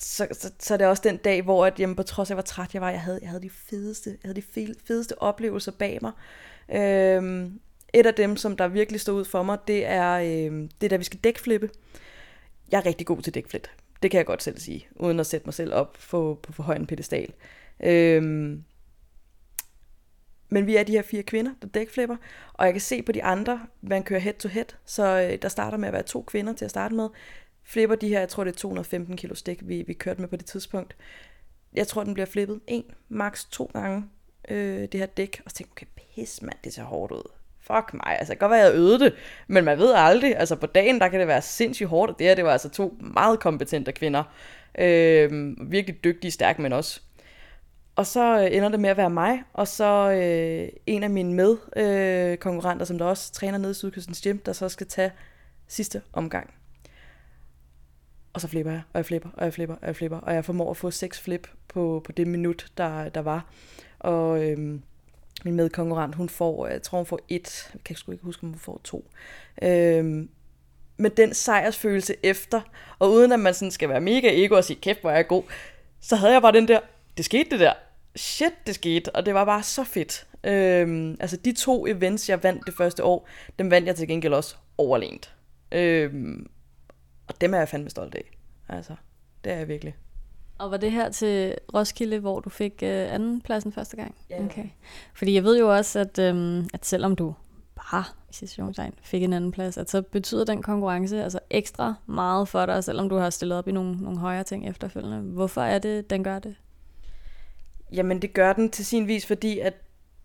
så, 0.00 0.26
så, 0.32 0.52
så 0.58 0.74
er 0.74 0.78
det 0.78 0.86
også 0.86 1.02
den 1.04 1.16
dag, 1.16 1.42
hvor 1.42 1.66
at, 1.66 1.80
jamen, 1.80 1.96
på 1.96 2.02
trods 2.02 2.30
af, 2.30 2.36
hvor 2.36 2.42
træt 2.42 2.74
jeg 2.74 2.82
var, 2.82 2.90
jeg 2.90 3.00
havde, 3.00 3.18
jeg 3.22 3.28
havde 3.28 3.42
de 3.42 3.50
fedeste, 3.50 4.10
jeg 4.10 4.28
havde 4.28 4.40
de 4.40 4.74
fedeste 4.86 5.22
oplevelser 5.22 5.72
bag 5.72 5.98
mig. 6.02 6.12
Øhm, 6.72 7.60
et 7.94 8.06
af 8.06 8.14
dem, 8.14 8.36
som 8.36 8.56
der 8.56 8.68
virkelig 8.68 9.00
stod 9.00 9.14
ud 9.14 9.24
for 9.24 9.42
mig, 9.42 9.58
det 9.68 9.86
er, 9.86 10.12
øhm, 10.12 10.68
det 10.80 10.86
er, 10.86 10.88
da 10.88 10.96
vi 10.96 11.04
skal 11.04 11.20
dækflippe. 11.24 11.70
Jeg 12.72 12.78
er 12.78 12.86
rigtig 12.86 13.06
god 13.06 13.22
til 13.22 13.34
dækflip. 13.34 13.68
Det 14.02 14.10
kan 14.10 14.18
jeg 14.18 14.26
godt 14.26 14.42
selv 14.42 14.58
sige, 14.58 14.88
uden 14.96 15.20
at 15.20 15.26
sætte 15.26 15.46
mig 15.46 15.54
selv 15.54 15.74
op 15.74 15.98
på, 16.10 16.40
på 16.42 16.52
for 16.52 16.62
høj 16.62 16.76
en 16.76 16.86
pedestal. 16.86 17.32
Øhm, 17.80 18.64
men 20.48 20.66
vi 20.66 20.76
er 20.76 20.82
de 20.82 20.92
her 20.92 21.02
fire 21.02 21.22
kvinder, 21.22 21.52
der 21.62 21.68
dækflipper, 21.68 22.16
og 22.52 22.64
jeg 22.64 22.74
kan 22.74 22.80
se 22.80 23.02
på 23.02 23.12
de 23.12 23.24
andre, 23.24 23.66
man 23.80 24.02
kører 24.02 24.20
head 24.20 24.34
to 24.34 24.48
head, 24.48 24.64
så 24.84 25.28
øh, 25.32 25.42
der 25.42 25.48
starter 25.48 25.78
med 25.78 25.88
at 25.88 25.92
være 25.92 26.02
to 26.02 26.22
kvinder 26.22 26.52
til 26.52 26.64
at 26.64 26.70
starte 26.70 26.94
med. 26.94 27.08
Flipper 27.62 27.96
de 27.96 28.08
her, 28.08 28.18
jeg 28.18 28.28
tror 28.28 28.44
det 28.44 28.52
er 28.52 28.58
215 28.58 29.16
kilo 29.16 29.34
stik, 29.34 29.68
vi, 29.68 29.82
vi 29.82 29.92
kørte 29.92 30.20
med 30.20 30.28
på 30.28 30.36
det 30.36 30.46
tidspunkt. 30.46 30.96
Jeg 31.72 31.86
tror, 31.86 32.04
den 32.04 32.14
bliver 32.14 32.26
flippet 32.26 32.60
en, 32.66 32.84
maks 33.08 33.44
to 33.44 33.70
gange, 33.72 34.04
øh, 34.48 34.82
det 34.82 34.94
her 34.94 35.06
dæk, 35.06 35.42
og 35.44 35.50
så 35.50 35.56
tænkte 35.56 35.72
okay, 35.72 35.86
pis 36.14 36.42
mand, 36.42 36.56
det 36.64 36.74
ser 36.74 36.82
hårdt 36.82 37.12
ud. 37.12 37.39
Fuck 37.74 37.94
mig, 37.94 38.16
altså 38.18 38.32
det 38.32 38.38
kan 38.38 38.48
godt 38.48 38.56
være, 38.56 38.66
jeg 38.66 38.74
øvede 38.74 38.98
det, 38.98 39.14
men 39.48 39.64
man 39.64 39.78
ved 39.78 39.92
aldrig, 39.96 40.36
altså 40.36 40.56
på 40.56 40.66
dagen, 40.66 41.00
der 41.00 41.08
kan 41.08 41.20
det 41.20 41.28
være 41.28 41.42
sindssygt 41.42 41.88
hårdt, 41.88 42.12
og 42.12 42.18
det 42.18 42.26
her, 42.26 42.34
det 42.34 42.44
var 42.44 42.52
altså 42.52 42.68
to 42.68 42.96
meget 43.00 43.40
kompetente 43.40 43.92
kvinder, 43.92 44.22
øh, 44.78 45.56
virkelig 45.70 46.04
dygtige, 46.04 46.30
stærke 46.30 46.62
men 46.62 46.72
også. 46.72 47.00
Og 47.96 48.06
så 48.06 48.40
øh, 48.40 48.56
ender 48.56 48.68
det 48.68 48.80
med 48.80 48.90
at 48.90 48.96
være 48.96 49.10
mig, 49.10 49.42
og 49.52 49.68
så 49.68 50.10
øh, 50.10 50.68
en 50.86 51.02
af 51.02 51.10
mine 51.10 51.34
medkonkurrenter, 51.34 52.32
øh, 52.32 52.36
konkurrenter, 52.36 52.84
som 52.86 52.98
der 52.98 53.04
også 53.04 53.32
træner 53.32 53.58
nede 53.58 53.70
i 53.70 53.74
Sydkystens 53.74 54.20
Gym, 54.20 54.38
der 54.38 54.52
så 54.52 54.68
skal 54.68 54.86
tage 54.86 55.12
sidste 55.68 56.02
omgang. 56.12 56.54
Og 58.32 58.40
så 58.40 58.48
flipper 58.48 58.72
jeg, 58.72 58.82
og 58.92 58.98
jeg 58.98 59.06
flipper, 59.06 59.28
og 59.34 59.44
jeg 59.44 59.54
flipper, 59.54 59.74
og 59.74 59.86
jeg 59.86 59.96
flipper, 59.96 60.18
og 60.18 60.34
jeg 60.34 60.44
formår 60.44 60.70
at 60.70 60.76
få 60.76 60.90
seks 60.90 61.20
flip 61.20 61.48
på, 61.68 62.02
på 62.04 62.12
det 62.12 62.26
minut, 62.26 62.66
der, 62.76 63.08
der 63.08 63.20
var. 63.20 63.46
Og 63.98 64.44
øhm, 64.44 64.82
min 65.44 65.54
medkonkurrent, 65.54 66.14
hun 66.14 66.28
får, 66.28 66.66
øh, 66.66 66.72
jeg 66.72 66.82
tror 66.82 66.98
hun 66.98 67.06
får 67.06 67.20
et, 67.28 67.70
jeg 67.74 67.80
kan 67.84 67.96
sgu 67.96 68.12
ikke 68.12 68.24
huske, 68.24 68.42
om 68.42 68.48
hun 68.48 68.58
får 68.58 68.80
to. 68.84 69.10
Øhm, 69.62 70.28
med 70.96 71.10
den 71.10 71.34
sejrsfølelse 71.34 72.14
efter, 72.22 72.60
og 72.98 73.12
uden 73.12 73.32
at 73.32 73.40
man 73.40 73.54
sådan 73.54 73.70
skal 73.70 73.88
være 73.88 74.00
mega 74.00 74.44
ego 74.44 74.54
og 74.54 74.64
sige, 74.64 74.80
kæft 74.80 75.00
hvor 75.00 75.10
er 75.10 75.14
jeg 75.14 75.26
god, 75.26 75.42
så 76.00 76.16
havde 76.16 76.32
jeg 76.32 76.42
bare 76.42 76.52
den 76.52 76.68
der, 76.68 76.80
det 77.16 77.24
skete 77.24 77.50
det 77.50 77.60
der, 77.60 77.72
shit 78.16 78.52
det 78.66 78.74
skete, 78.74 79.14
og 79.14 79.26
det 79.26 79.34
var 79.34 79.44
bare 79.44 79.62
så 79.62 79.84
fedt. 79.84 80.26
Øhm, 80.44 81.16
altså 81.20 81.36
de 81.36 81.52
to 81.52 81.86
events, 81.86 82.28
jeg 82.28 82.42
vandt 82.42 82.66
det 82.66 82.74
første 82.74 83.04
år, 83.04 83.28
dem 83.58 83.70
vandt 83.70 83.86
jeg 83.86 83.96
til 83.96 84.08
gengæld 84.08 84.34
også 84.34 84.56
overlænt. 84.78 85.34
Øhm, 85.72 86.50
og 87.26 87.40
dem 87.40 87.54
er 87.54 87.58
jeg 87.58 87.68
fandme 87.68 87.90
stolt 87.90 88.14
af. 88.14 88.30
Altså, 88.68 88.94
det 89.44 89.52
er 89.52 89.56
jeg 89.56 89.68
virkelig. 89.68 89.94
Og 90.60 90.70
var 90.70 90.76
det 90.76 90.92
her 90.92 91.10
til 91.10 91.54
Roskilde, 91.74 92.18
hvor 92.18 92.40
du 92.40 92.50
fik 92.50 92.72
øh, 92.82 93.14
anden 93.14 93.40
pladsen 93.40 93.72
første 93.72 93.96
gang? 93.96 94.14
Ja. 94.30 94.44
Okay. 94.44 94.64
Fordi 95.14 95.34
jeg 95.34 95.44
ved 95.44 95.58
jo 95.58 95.76
også, 95.76 95.98
at, 95.98 96.18
øhm, 96.18 96.68
at 96.74 96.86
selvom 96.86 97.16
du 97.16 97.34
bare 97.76 98.04
i 98.30 98.34
situationstegn 98.34 98.94
fik 99.02 99.22
en 99.22 99.32
anden 99.32 99.52
plads, 99.52 99.78
at 99.78 99.90
så 99.90 100.02
betyder 100.02 100.44
den 100.44 100.62
konkurrence 100.62 101.24
altså 101.24 101.38
ekstra 101.50 101.94
meget 102.06 102.48
for 102.48 102.66
dig, 102.66 102.84
selvom 102.84 103.08
du 103.08 103.16
har 103.16 103.30
stillet 103.30 103.58
op 103.58 103.68
i 103.68 103.72
nogle, 103.72 103.96
nogle 104.02 104.18
højere 104.18 104.44
ting 104.44 104.68
efterfølgende. 104.68 105.18
Hvorfor 105.18 105.60
er 105.60 105.78
det, 105.78 106.10
den 106.10 106.24
gør 106.24 106.38
det? 106.38 106.54
Jamen 107.92 108.22
det 108.22 108.32
gør 108.32 108.52
den 108.52 108.70
til 108.70 108.86
sin 108.86 109.08
vis, 109.08 109.26
fordi 109.26 109.58
at 109.58 109.74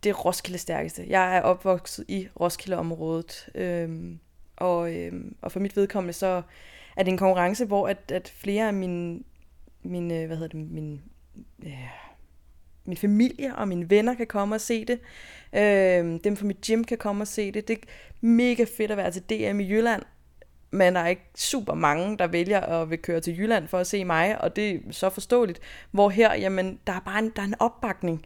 det 0.03 0.09
er 0.09 0.13
Roskilde 0.13 0.57
stærkeste. 0.57 1.05
Jeg 1.07 1.37
er 1.37 1.41
opvokset 1.41 2.05
i 2.07 2.27
Roskilde-området, 2.39 3.49
øhm, 3.55 4.19
og, 4.55 4.95
øhm, 4.95 5.35
og 5.41 5.51
for 5.51 5.59
mit 5.59 5.75
vedkommende 5.75 6.13
så 6.13 6.41
er 6.95 7.03
det 7.03 7.11
en 7.11 7.17
konkurrence, 7.17 7.65
hvor 7.65 7.87
at, 7.87 8.11
at 8.11 8.33
flere 8.35 8.67
af 8.67 8.73
mine, 8.73 9.19
min, 9.85 10.11
øh, 10.11 10.27
hvad 10.27 10.37
hedder 10.37 10.57
det, 10.57 10.71
min, 10.71 11.01
øh, 11.65 11.71
min 12.85 12.97
familie 12.97 13.55
og 13.55 13.67
mine 13.67 13.89
venner 13.89 14.13
kan 14.13 14.27
komme 14.27 14.55
og 14.55 14.61
se 14.61 14.85
det. 14.85 14.99
Øh, 15.53 16.19
dem 16.23 16.35
fra 16.35 16.45
mit 16.45 16.61
gym 16.61 16.83
kan 16.83 16.97
komme 16.97 17.23
og 17.23 17.27
se 17.27 17.51
det. 17.51 17.67
Det 17.67 17.77
er 17.77 17.87
mega 18.21 18.65
fedt 18.77 18.91
at 18.91 18.97
være 18.97 19.11
til 19.11 19.23
DM 19.23 19.59
i 19.59 19.69
Jylland, 19.69 20.01
men 20.71 20.95
der 20.95 21.01
er 21.01 21.07
ikke 21.07 21.29
super 21.35 21.73
mange, 21.73 22.17
der 22.17 22.27
vælger 22.27 22.59
at 22.59 22.89
vil 22.89 22.97
køre 22.97 23.19
til 23.19 23.37
Jylland 23.39 23.67
for 23.67 23.77
at 23.77 23.87
se 23.87 24.05
mig, 24.05 24.41
og 24.41 24.55
det 24.55 24.75
er 24.75 24.79
så 24.91 25.09
forståeligt. 25.09 25.59
Hvor 25.91 26.09
her, 26.09 26.33
jamen, 26.33 26.79
der 26.87 26.93
er 26.93 26.99
bare 27.05 27.19
en, 27.19 27.31
der 27.35 27.41
er 27.41 27.45
en 27.45 27.55
opbakning. 27.59 28.25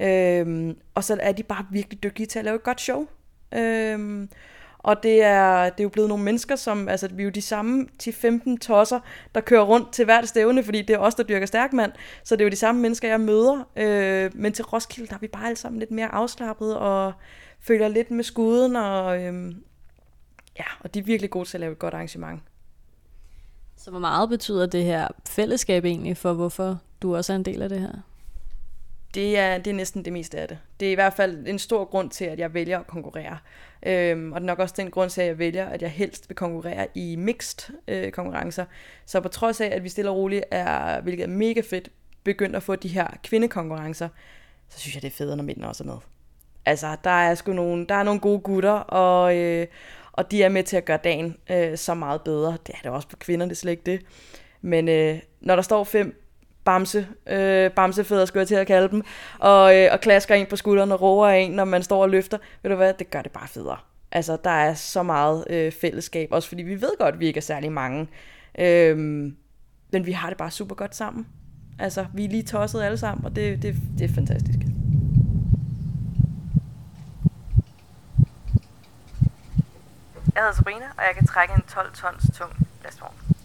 Øhm, 0.00 0.76
og 0.94 1.04
så 1.04 1.18
er 1.20 1.32
de 1.32 1.42
bare 1.42 1.66
virkelig 1.70 2.02
dygtige 2.02 2.26
til 2.26 2.38
at 2.38 2.44
lave 2.44 2.56
et 2.56 2.62
godt 2.62 2.80
show. 2.80 3.06
Øhm, 3.54 4.28
og 4.86 5.02
det 5.02 5.22
er, 5.22 5.64
det 5.64 5.80
er 5.80 5.84
jo 5.84 5.88
blevet 5.88 6.08
nogle 6.08 6.24
mennesker, 6.24 6.56
som, 6.56 6.88
altså 6.88 7.08
vi 7.08 7.22
er 7.22 7.24
jo 7.24 7.30
de 7.30 7.42
samme 7.42 7.86
10-15 8.02 8.58
tosser, 8.58 9.00
der 9.34 9.40
kører 9.40 9.62
rundt 9.62 9.92
til 9.92 10.04
hvert 10.04 10.28
stævne, 10.28 10.64
fordi 10.64 10.82
det 10.82 10.94
er 10.94 10.98
os, 10.98 11.14
der 11.14 11.22
dyrker 11.22 11.46
stærkmand. 11.46 11.92
Så 12.24 12.36
det 12.36 12.40
er 12.40 12.44
jo 12.44 12.50
de 12.50 12.56
samme 12.56 12.80
mennesker, 12.80 13.08
jeg 13.08 13.20
møder. 13.20 13.68
Øh, 13.76 14.30
men 14.34 14.52
til 14.52 14.64
Roskilde, 14.64 15.08
der 15.08 15.14
er 15.14 15.18
vi 15.18 15.26
bare 15.26 15.46
alle 15.46 15.56
sammen 15.56 15.78
lidt 15.78 15.90
mere 15.90 16.14
afslappet 16.14 16.76
og 16.76 17.12
følger 17.60 17.88
lidt 17.88 18.10
med 18.10 18.24
skuden. 18.24 18.76
Og, 18.76 19.22
øh, 19.22 19.54
ja, 20.58 20.64
og 20.80 20.94
de 20.94 20.98
er 20.98 21.02
virkelig 21.02 21.30
gode 21.30 21.48
til 21.48 21.56
at 21.56 21.60
lave 21.60 21.72
et 21.72 21.78
godt 21.78 21.94
arrangement. 21.94 22.40
Så 23.76 23.90
hvor 23.90 24.00
meget 24.00 24.28
betyder 24.28 24.66
det 24.66 24.84
her 24.84 25.08
fællesskab 25.28 25.84
egentlig 25.84 26.16
for, 26.16 26.32
hvorfor 26.32 26.78
du 27.02 27.16
også 27.16 27.32
er 27.32 27.36
en 27.36 27.44
del 27.44 27.62
af 27.62 27.68
det 27.68 27.80
her? 27.80 27.92
Det 29.16 29.38
er, 29.38 29.58
det 29.58 29.70
er 29.70 29.74
næsten 29.74 30.04
det 30.04 30.12
meste 30.12 30.38
af 30.38 30.48
det. 30.48 30.58
Det 30.80 30.88
er 30.88 30.92
i 30.92 30.94
hvert 30.94 31.12
fald 31.12 31.46
en 31.46 31.58
stor 31.58 31.84
grund 31.84 32.10
til, 32.10 32.24
at 32.24 32.38
jeg 32.38 32.54
vælger 32.54 32.78
at 32.78 32.86
konkurrere. 32.86 33.38
Øhm, 33.86 34.32
og 34.32 34.40
det 34.40 34.44
er 34.44 34.46
nok 34.46 34.58
også 34.58 34.74
den 34.78 34.90
grund 34.90 35.10
til, 35.10 35.20
at 35.20 35.26
jeg 35.26 35.38
vælger, 35.38 35.66
at 35.66 35.82
jeg 35.82 35.90
helst 35.90 36.28
vil 36.28 36.36
konkurrere 36.36 36.86
i 36.94 37.16
mixed 37.16 37.74
øh, 37.88 38.12
konkurrencer. 38.12 38.64
Så 39.06 39.20
på 39.20 39.28
trods 39.28 39.60
af, 39.60 39.66
at 39.66 39.84
vi 39.84 39.88
stille 39.88 40.10
og 40.10 40.16
roligt 40.16 40.44
er, 40.50 41.00
hvilket 41.00 41.22
er 41.22 41.28
mega 41.28 41.60
fedt, 41.70 41.88
begyndt 42.24 42.56
at 42.56 42.62
få 42.62 42.76
de 42.76 42.88
her 42.88 43.06
kvindekonkurrencer, 43.24 44.08
så 44.68 44.80
synes 44.80 44.94
jeg, 44.94 45.02
det 45.02 45.08
er 45.08 45.16
federe, 45.16 45.36
når 45.36 45.44
mændene 45.44 45.68
også 45.68 45.84
er 45.84 45.86
med. 45.86 45.98
Altså, 46.66 46.96
der 47.04 47.10
er 47.10 47.34
sgu 47.34 47.52
nogle, 47.52 47.86
der 47.86 47.94
er 47.94 48.02
nogle 48.02 48.20
gode 48.20 48.40
gutter, 48.40 48.72
og, 48.72 49.36
øh, 49.36 49.66
og 50.12 50.30
de 50.30 50.42
er 50.42 50.48
med 50.48 50.62
til 50.62 50.76
at 50.76 50.84
gøre 50.84 50.98
dagen 51.04 51.36
øh, 51.50 51.78
så 51.78 51.94
meget 51.94 52.22
bedre. 52.22 52.56
Det 52.66 52.74
er 52.74 52.82
det 52.82 52.90
også 52.90 53.08
på 53.08 53.16
kvinder, 53.16 53.46
det 53.46 53.52
er 53.52 53.56
slet 53.56 53.70
ikke 53.70 53.82
det. 53.86 54.00
Men 54.60 54.88
øh, 54.88 55.18
når 55.40 55.54
der 55.54 55.62
står 55.62 55.84
fem 55.84 56.25
bamse, 56.66 57.06
øh, 57.26 57.70
bamsefædder 57.70 58.24
skulle 58.24 58.40
jeg 58.40 58.48
til 58.48 58.54
at 58.54 58.66
kalde 58.66 58.88
dem, 58.88 59.02
og, 59.38 59.76
øh, 59.76 59.88
og 59.92 60.00
klasker 60.00 60.34
en 60.34 60.46
på 60.46 60.56
skulderen 60.56 60.92
og 60.92 61.02
roer 61.02 61.28
en, 61.28 61.50
når 61.50 61.64
man 61.64 61.82
står 61.82 62.02
og 62.02 62.10
løfter. 62.10 62.38
Ved 62.62 62.70
du 62.70 62.76
hvad, 62.76 62.94
det 62.98 63.10
gør 63.10 63.22
det 63.22 63.32
bare 63.32 63.48
federe. 63.48 63.76
Altså, 64.12 64.38
der 64.44 64.50
er 64.50 64.74
så 64.74 65.02
meget 65.02 65.44
øh, 65.50 65.72
fællesskab, 65.72 66.28
også 66.32 66.48
fordi 66.48 66.62
vi 66.62 66.80
ved 66.80 66.98
godt, 66.98 67.14
at 67.14 67.20
vi 67.20 67.26
ikke 67.26 67.38
er 67.38 67.42
særlig 67.42 67.72
mange. 67.72 68.08
Øh, 68.58 68.98
men 69.92 70.06
vi 70.06 70.12
har 70.12 70.28
det 70.28 70.38
bare 70.38 70.50
super 70.50 70.74
godt 70.74 70.94
sammen. 70.94 71.26
Altså, 71.78 72.06
vi 72.14 72.24
er 72.24 72.28
lige 72.28 72.42
tosset 72.42 72.82
alle 72.82 72.98
sammen, 72.98 73.24
og 73.24 73.36
det, 73.36 73.62
det, 73.62 73.76
det 73.98 74.10
er 74.10 74.14
fantastisk. 74.14 74.58
Jeg 80.34 80.42
hedder 80.42 80.56
Sabrina, 80.56 80.84
og 80.96 81.02
jeg 81.06 81.14
kan 81.18 81.26
trække 81.26 81.54
en 81.54 81.62
12 81.68 81.92
tons 81.92 82.38
tung 82.38 82.68
lastvogn. 82.84 83.35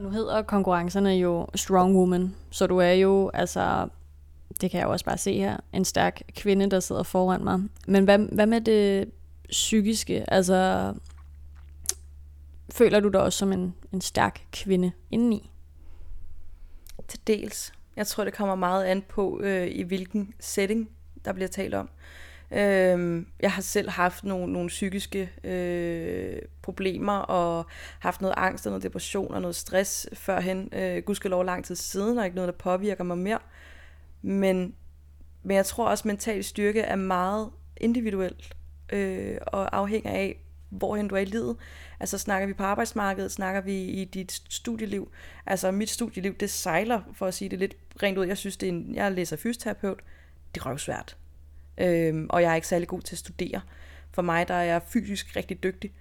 Og 0.00 0.04
nu 0.04 0.10
hedder 0.10 0.42
konkurrencerne 0.42 1.10
jo 1.10 1.46
Strong 1.54 1.96
Woman, 1.96 2.34
så 2.50 2.66
du 2.66 2.78
er 2.78 2.92
jo, 2.92 3.30
altså, 3.34 3.88
det 4.60 4.70
kan 4.70 4.80
jeg 4.80 4.86
jo 4.86 4.92
også 4.92 5.04
bare 5.04 5.18
se 5.18 5.38
her, 5.38 5.56
en 5.72 5.84
stærk 5.84 6.22
kvinde, 6.36 6.70
der 6.70 6.80
sidder 6.80 7.02
foran 7.02 7.44
mig. 7.44 7.60
Men 7.86 8.04
hvad, 8.04 8.18
hvad 8.18 8.46
med 8.46 8.60
det 8.60 9.10
psykiske? 9.48 10.30
Altså, 10.30 10.92
føler 12.70 13.00
du 13.00 13.08
dig 13.08 13.22
også 13.22 13.38
som 13.38 13.52
en, 13.52 13.74
en 13.92 14.00
stærk 14.00 14.46
kvinde 14.52 14.92
indeni? 15.10 15.50
Til 17.08 17.20
dels. 17.26 17.72
Jeg 17.96 18.06
tror, 18.06 18.24
det 18.24 18.34
kommer 18.34 18.54
meget 18.54 18.84
an 18.84 19.02
på, 19.08 19.40
øh, 19.42 19.68
i 19.68 19.82
hvilken 19.82 20.34
setting 20.40 20.90
der 21.24 21.32
bliver 21.32 21.48
talt 21.48 21.74
om. 21.74 21.88
Øhm, 22.52 23.26
jeg 23.40 23.52
har 23.52 23.62
selv 23.62 23.90
haft 23.90 24.24
nogle, 24.24 24.52
nogle 24.52 24.68
psykiske 24.68 25.30
øh, 25.44 26.42
problemer 26.62 27.12
og 27.12 27.66
haft 27.98 28.20
noget 28.20 28.34
angst 28.36 28.66
og 28.66 28.70
noget 28.70 28.82
depression 28.82 29.34
og 29.34 29.40
noget 29.40 29.56
stress 29.56 30.08
førhen. 30.12 30.68
Øh, 30.72 31.02
gudskelov 31.02 31.44
lang 31.44 31.64
tid 31.64 31.74
siden, 31.74 32.18
og 32.18 32.24
ikke 32.24 32.34
noget, 32.34 32.48
der 32.48 32.58
påvirker 32.58 33.04
mig 33.04 33.18
mere. 33.18 33.38
Men, 34.22 34.74
men 35.42 35.56
jeg 35.56 35.66
tror 35.66 35.88
også, 35.88 36.02
at 36.02 36.06
mental 36.06 36.44
styrke 36.44 36.80
er 36.80 36.96
meget 36.96 37.50
individuelt 37.76 38.56
øh, 38.92 39.36
og 39.46 39.76
afhænger 39.76 40.10
af, 40.10 40.40
hvorhen 40.68 41.08
du 41.08 41.14
er 41.14 41.20
i 41.20 41.24
livet. 41.24 41.56
Altså 42.00 42.18
snakker 42.18 42.46
vi 42.46 42.52
på 42.52 42.62
arbejdsmarkedet, 42.62 43.32
snakker 43.32 43.60
vi 43.60 43.84
i 43.84 44.04
dit 44.04 44.42
studieliv. 44.48 45.12
Altså 45.46 45.70
mit 45.70 45.90
studieliv, 45.90 46.34
det 46.34 46.50
sejler, 46.50 47.00
for 47.12 47.26
at 47.26 47.34
sige 47.34 47.48
det 47.48 47.58
lidt 47.58 47.76
rent 48.02 48.18
ud. 48.18 48.26
Jeg 48.26 48.38
synes, 48.38 48.56
det 48.56 48.68
er 48.68 48.72
en, 48.72 48.94
jeg 48.94 49.12
læser 49.12 49.36
fysioterapeut. 49.36 50.00
Det 50.54 50.60
er 50.60 50.66
røvsvært. 50.66 51.16
Øhm, 51.80 52.26
og 52.30 52.42
jeg 52.42 52.50
er 52.50 52.54
ikke 52.54 52.68
særlig 52.68 52.88
god 52.88 53.00
til 53.00 53.14
at 53.14 53.18
studere. 53.18 53.60
For 54.12 54.22
mig, 54.22 54.48
der 54.48 54.54
er 54.54 54.62
jeg 54.62 54.82
fysisk 54.82 55.36
rigtig 55.36 55.62
dygtig. 55.62 55.92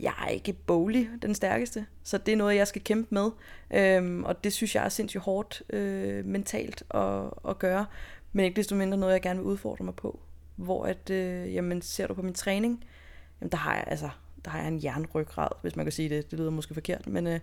Jeg 0.00 0.14
er 0.24 0.28
ikke 0.28 0.52
boglig 0.52 1.08
den 1.22 1.34
stærkeste, 1.34 1.86
så 2.02 2.18
det 2.18 2.32
er 2.32 2.36
noget, 2.36 2.56
jeg 2.56 2.68
skal 2.68 2.82
kæmpe 2.82 3.14
med. 3.14 3.30
Øhm, 3.70 4.24
og 4.24 4.44
det 4.44 4.52
synes 4.52 4.74
jeg 4.74 4.84
er 4.84 4.88
sindssygt 4.88 5.22
hårdt 5.22 5.62
øh, 5.70 6.24
mentalt 6.24 6.82
at, 6.90 7.30
at 7.48 7.58
gøre. 7.58 7.86
Men 8.32 8.44
ikke 8.44 8.56
desto 8.56 8.74
mindre 8.74 8.98
noget, 8.98 9.12
jeg 9.12 9.22
gerne 9.22 9.40
vil 9.40 9.46
udfordre 9.46 9.84
mig 9.84 9.94
på. 9.94 10.20
Hvor 10.56 10.84
at, 10.84 11.10
øh, 11.10 11.54
jamen, 11.54 11.82
ser 11.82 12.06
du 12.06 12.14
på 12.14 12.22
min 12.22 12.34
træning, 12.34 12.84
jamen, 13.40 13.50
der 13.50 13.58
har 13.58 13.74
jeg, 13.74 13.84
altså, 13.86 14.10
der 14.44 14.50
har 14.50 14.58
jeg 14.58 14.68
en 14.68 14.84
jernryggrad, 14.84 15.48
hvis 15.62 15.76
man 15.76 15.84
kan 15.84 15.92
sige 15.92 16.08
det. 16.08 16.30
Det 16.30 16.38
lyder 16.38 16.50
måske 16.50 16.74
forkert, 16.74 17.06
men 17.06 17.26
øh, 17.26 17.40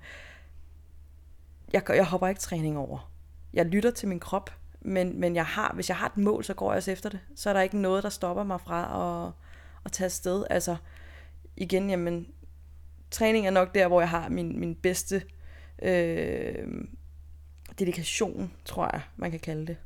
jeg, 1.73 1.83
jeg 1.89 2.05
hopper 2.05 2.27
ikke 2.27 2.41
træning 2.41 2.77
over. 2.77 3.11
Jeg 3.53 3.65
lytter 3.65 3.91
til 3.91 4.07
min 4.07 4.19
krop, 4.19 4.60
men, 4.81 5.19
men 5.19 5.35
jeg 5.35 5.45
har, 5.45 5.71
hvis 5.73 5.89
jeg 5.89 5.97
har 5.97 6.07
et 6.07 6.17
mål, 6.17 6.43
så 6.43 6.53
går 6.53 6.71
jeg 6.71 6.77
også 6.77 6.91
efter 6.91 7.09
det. 7.09 7.19
Så 7.35 7.49
er 7.49 7.53
der 7.53 7.61
ikke 7.61 7.77
noget, 7.77 8.03
der 8.03 8.09
stopper 8.09 8.43
mig 8.43 8.61
fra 8.61 9.27
at, 9.27 9.33
at 9.85 9.91
tage 9.91 10.05
afsted. 10.05 10.43
Altså, 10.49 10.75
igen, 11.57 11.89
jamen, 11.89 12.27
træning 13.11 13.47
er 13.47 13.51
nok 13.51 13.75
der, 13.75 13.87
hvor 13.87 14.01
jeg 14.01 14.09
har 14.09 14.29
min, 14.29 14.59
min 14.59 14.75
bedste 14.75 15.23
øh, 15.81 16.65
dedikation, 17.79 18.51
tror 18.65 18.89
jeg, 18.93 19.01
man 19.17 19.31
kan 19.31 19.39
kalde 19.39 19.67
det. 19.67 19.77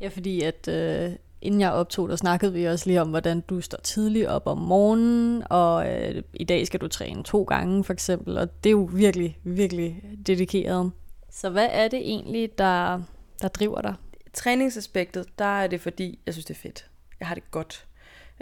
Ja, 0.00 0.08
fordi 0.08 0.42
at 0.42 0.68
øh, 0.68 1.12
inden 1.40 1.60
jeg 1.60 1.72
optog, 1.72 2.08
der 2.08 2.16
snakkede 2.16 2.52
vi 2.52 2.64
også 2.64 2.86
lige 2.86 3.00
om, 3.00 3.08
hvordan 3.08 3.40
du 3.40 3.60
står 3.60 3.78
tidligt 3.78 4.26
op 4.26 4.46
om 4.46 4.58
morgenen, 4.58 5.42
og 5.50 5.88
øh, 5.88 6.22
i 6.34 6.44
dag 6.44 6.66
skal 6.66 6.80
du 6.80 6.88
træne 6.88 7.22
to 7.22 7.42
gange 7.42 7.84
for 7.84 7.92
eksempel, 7.92 8.38
og 8.38 8.64
det 8.64 8.70
er 8.70 8.72
jo 8.72 8.88
virkelig, 8.92 9.38
virkelig 9.42 10.02
dedikeret. 10.26 10.90
Så 11.30 11.50
hvad 11.50 11.68
er 11.70 11.88
det 11.88 11.98
egentlig, 11.98 12.58
der, 12.58 13.02
der 13.42 13.48
driver 13.48 13.80
dig? 13.80 13.94
Træningsaspektet, 14.32 15.26
der 15.38 15.62
er 15.62 15.66
det 15.66 15.80
fordi, 15.80 16.18
jeg 16.26 16.34
synes 16.34 16.44
det 16.44 16.54
er 16.54 16.60
fedt. 16.60 16.86
Jeg 17.20 17.28
har 17.28 17.34
det 17.34 17.50
godt. 17.50 17.86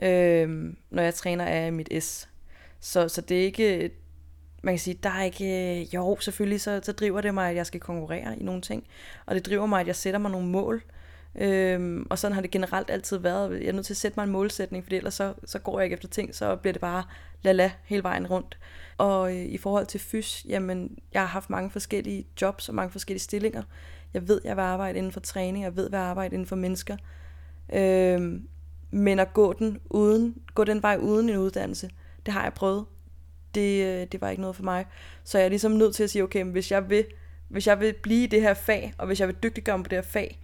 Øhm, 0.02 0.76
når 0.90 1.02
jeg 1.02 1.14
træner, 1.14 1.44
er 1.44 1.62
jeg 1.62 1.72
mit 1.72 1.88
S. 2.00 2.28
Så, 2.80 3.08
så 3.08 3.20
det 3.20 3.40
er 3.40 3.44
ikke, 3.44 3.90
man 4.62 4.74
kan 4.74 4.78
sige, 4.78 4.98
der 5.02 5.10
er 5.10 5.22
ikke, 5.22 5.88
jo 5.94 6.16
selvfølgelig, 6.20 6.60
så, 6.60 6.80
så 6.82 6.92
driver 6.92 7.20
det 7.20 7.34
mig, 7.34 7.50
at 7.50 7.56
jeg 7.56 7.66
skal 7.66 7.80
konkurrere 7.80 8.38
i 8.38 8.42
nogle 8.42 8.60
ting. 8.60 8.86
Og 9.26 9.34
det 9.34 9.46
driver 9.46 9.66
mig, 9.66 9.80
at 9.80 9.86
jeg 9.86 9.96
sætter 9.96 10.20
mig 10.20 10.30
nogle 10.30 10.46
mål. 10.46 10.82
Øhm, 11.34 12.06
og 12.10 12.18
sådan 12.18 12.34
har 12.34 12.40
det 12.40 12.50
generelt 12.50 12.90
altid 12.90 13.16
været. 13.16 13.60
Jeg 13.60 13.68
er 13.68 13.72
nødt 13.72 13.86
til 13.86 13.92
at 13.92 13.96
sætte 13.96 14.20
mig 14.20 14.24
en 14.24 14.30
målsætning, 14.30 14.84
for 14.84 14.94
ellers 14.94 15.14
så, 15.14 15.34
så 15.44 15.58
går 15.58 15.78
jeg 15.78 15.84
ikke 15.84 15.94
efter 15.94 16.08
ting, 16.08 16.34
så 16.34 16.56
bliver 16.56 16.72
det 16.72 16.80
bare 16.80 17.04
la 17.42 17.70
hele 17.84 18.02
vejen 18.02 18.26
rundt. 18.26 18.58
Og 18.98 19.36
øh, 19.36 19.44
i 19.44 19.58
forhold 19.58 19.86
til 19.86 20.00
fys, 20.00 20.46
jamen, 20.48 20.98
jeg 21.12 21.22
har 21.22 21.26
haft 21.26 21.50
mange 21.50 21.70
forskellige 21.70 22.26
jobs 22.40 22.68
og 22.68 22.74
mange 22.74 22.90
forskellige 22.90 23.22
stillinger. 23.22 23.62
Jeg 24.14 24.28
ved, 24.28 24.40
jeg 24.44 24.56
vil 24.56 24.62
arbejde 24.62 24.98
inden 24.98 25.12
for 25.12 25.20
træning, 25.20 25.64
jeg 25.64 25.76
ved, 25.76 25.84
jeg 25.84 25.92
vil 25.92 25.96
arbejde 25.96 26.34
inden 26.34 26.46
for 26.46 26.56
mennesker. 26.56 26.96
Øhm, 27.72 28.48
men 28.90 29.18
at 29.18 29.34
gå 29.34 29.52
den, 29.52 29.78
uden, 29.90 30.34
gå 30.54 30.64
den 30.64 30.82
vej 30.82 30.96
uden 31.00 31.28
en 31.28 31.36
uddannelse, 31.36 31.90
det 32.26 32.34
har 32.34 32.42
jeg 32.42 32.52
prøvet. 32.52 32.84
Det, 33.54 33.84
øh, 33.84 34.06
det 34.12 34.20
var 34.20 34.28
ikke 34.28 34.40
noget 34.40 34.56
for 34.56 34.62
mig. 34.62 34.86
Så 35.24 35.38
jeg 35.38 35.44
er 35.44 35.48
ligesom 35.48 35.72
nødt 35.72 35.94
til 35.94 36.04
at 36.04 36.10
sige, 36.10 36.22
okay, 36.22 36.44
hvis 36.44 36.70
jeg 36.70 36.90
vil, 36.90 37.04
hvis 37.48 37.66
jeg 37.66 37.80
vil 37.80 37.94
blive 38.02 38.24
i 38.24 38.26
det 38.26 38.42
her 38.42 38.54
fag, 38.54 38.92
og 38.98 39.06
hvis 39.06 39.20
jeg 39.20 39.28
vil 39.28 39.36
dygtiggøre 39.42 39.78
mig 39.78 39.84
på 39.84 39.88
det 39.88 39.96
her 39.96 40.02
fag, 40.02 40.40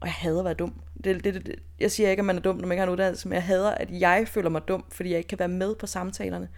og 0.00 0.06
jeg 0.06 0.14
hader 0.14 0.38
at 0.38 0.44
være 0.44 0.54
dum. 0.54 0.80
Det, 1.04 1.24
det, 1.24 1.34
det, 1.34 1.54
jeg 1.80 1.90
siger 1.90 2.10
ikke, 2.10 2.20
at 2.20 2.24
man 2.24 2.36
er 2.36 2.40
dum, 2.40 2.56
når 2.56 2.62
man 2.62 2.72
ikke 2.72 2.80
har 2.80 2.86
en 2.86 2.92
uddannelse, 2.92 3.28
men 3.28 3.34
jeg 3.34 3.42
hader, 3.42 3.70
at 3.70 3.88
jeg 3.90 4.28
føler 4.28 4.50
mig 4.50 4.62
dum, 4.68 4.84
fordi 4.92 5.10
jeg 5.10 5.18
ikke 5.18 5.28
kan 5.28 5.38
være 5.38 5.48
med 5.48 5.74
på 5.74 5.86
samtalerne. 5.86 6.48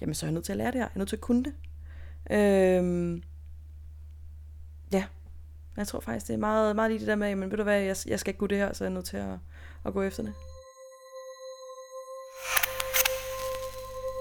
Jamen, 0.00 0.14
så 0.14 0.26
er 0.26 0.28
jeg 0.28 0.34
nødt 0.34 0.44
til 0.44 0.52
at 0.52 0.58
lære 0.58 0.66
det 0.66 0.74
her. 0.74 0.80
Jeg 0.80 0.90
er 0.94 0.98
nødt 0.98 1.08
til 1.08 1.16
at 1.16 1.20
kunne 1.20 1.44
det. 1.44 1.52
Øhm, 2.30 3.22
jeg 5.76 5.86
tror 5.86 6.00
faktisk, 6.00 6.26
det 6.26 6.34
er 6.34 6.38
meget, 6.38 6.76
meget 6.76 6.90
lige 6.90 7.00
det 7.00 7.08
der 7.08 7.14
med, 7.14 7.34
men 7.34 7.50
ved 7.50 7.56
du 7.56 7.62
hvad, 7.62 7.80
jeg, 7.80 7.96
jeg 8.06 8.20
skal 8.20 8.30
ikke 8.30 8.38
kunne 8.38 8.48
det 8.48 8.58
her, 8.58 8.72
så 8.72 8.84
jeg 8.84 8.90
er 8.90 8.94
nødt 8.94 9.06
til 9.06 9.16
at, 9.16 9.38
at 9.84 9.92
gå 9.92 10.02
efter 10.02 10.22
det. 10.22 10.34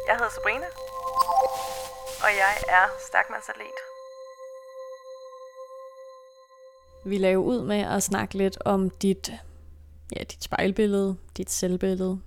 Jeg 0.08 0.16
hedder 0.16 0.32
Sabrina, 0.36 0.66
og 2.26 2.30
jeg 2.42 2.54
er 2.70 2.86
stærkmandsatlet. 3.08 3.68
Vi 7.06 7.18
laver 7.18 7.44
ud 7.44 7.62
med 7.62 7.82
at 7.82 8.04
snakke 8.04 8.38
lidt 8.38 8.58
om 8.66 8.90
dit, 8.90 9.32
ja, 10.16 10.24
dit 10.24 10.44
spejlbillede, 10.44 11.18
dit 11.38 11.52
selvbillede. 11.52 12.22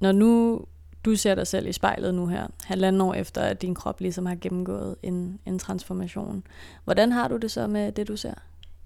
Når 0.00 0.12
nu 0.12 0.64
du 1.04 1.16
ser 1.16 1.34
dig 1.34 1.46
selv 1.46 1.66
i 1.66 1.72
spejlet 1.72 2.14
nu 2.14 2.26
her, 2.26 2.46
halvanden 2.64 3.00
år 3.00 3.14
efter, 3.14 3.42
at 3.42 3.62
din 3.62 3.74
krop 3.74 4.00
ligesom 4.00 4.26
har 4.26 4.34
gennemgået 4.34 4.96
en, 5.02 5.40
en 5.46 5.58
transformation. 5.58 6.44
Hvordan 6.84 7.12
har 7.12 7.28
du 7.28 7.36
det 7.36 7.50
så 7.50 7.66
med 7.66 7.92
det, 7.92 8.08
du 8.08 8.16
ser? 8.16 8.34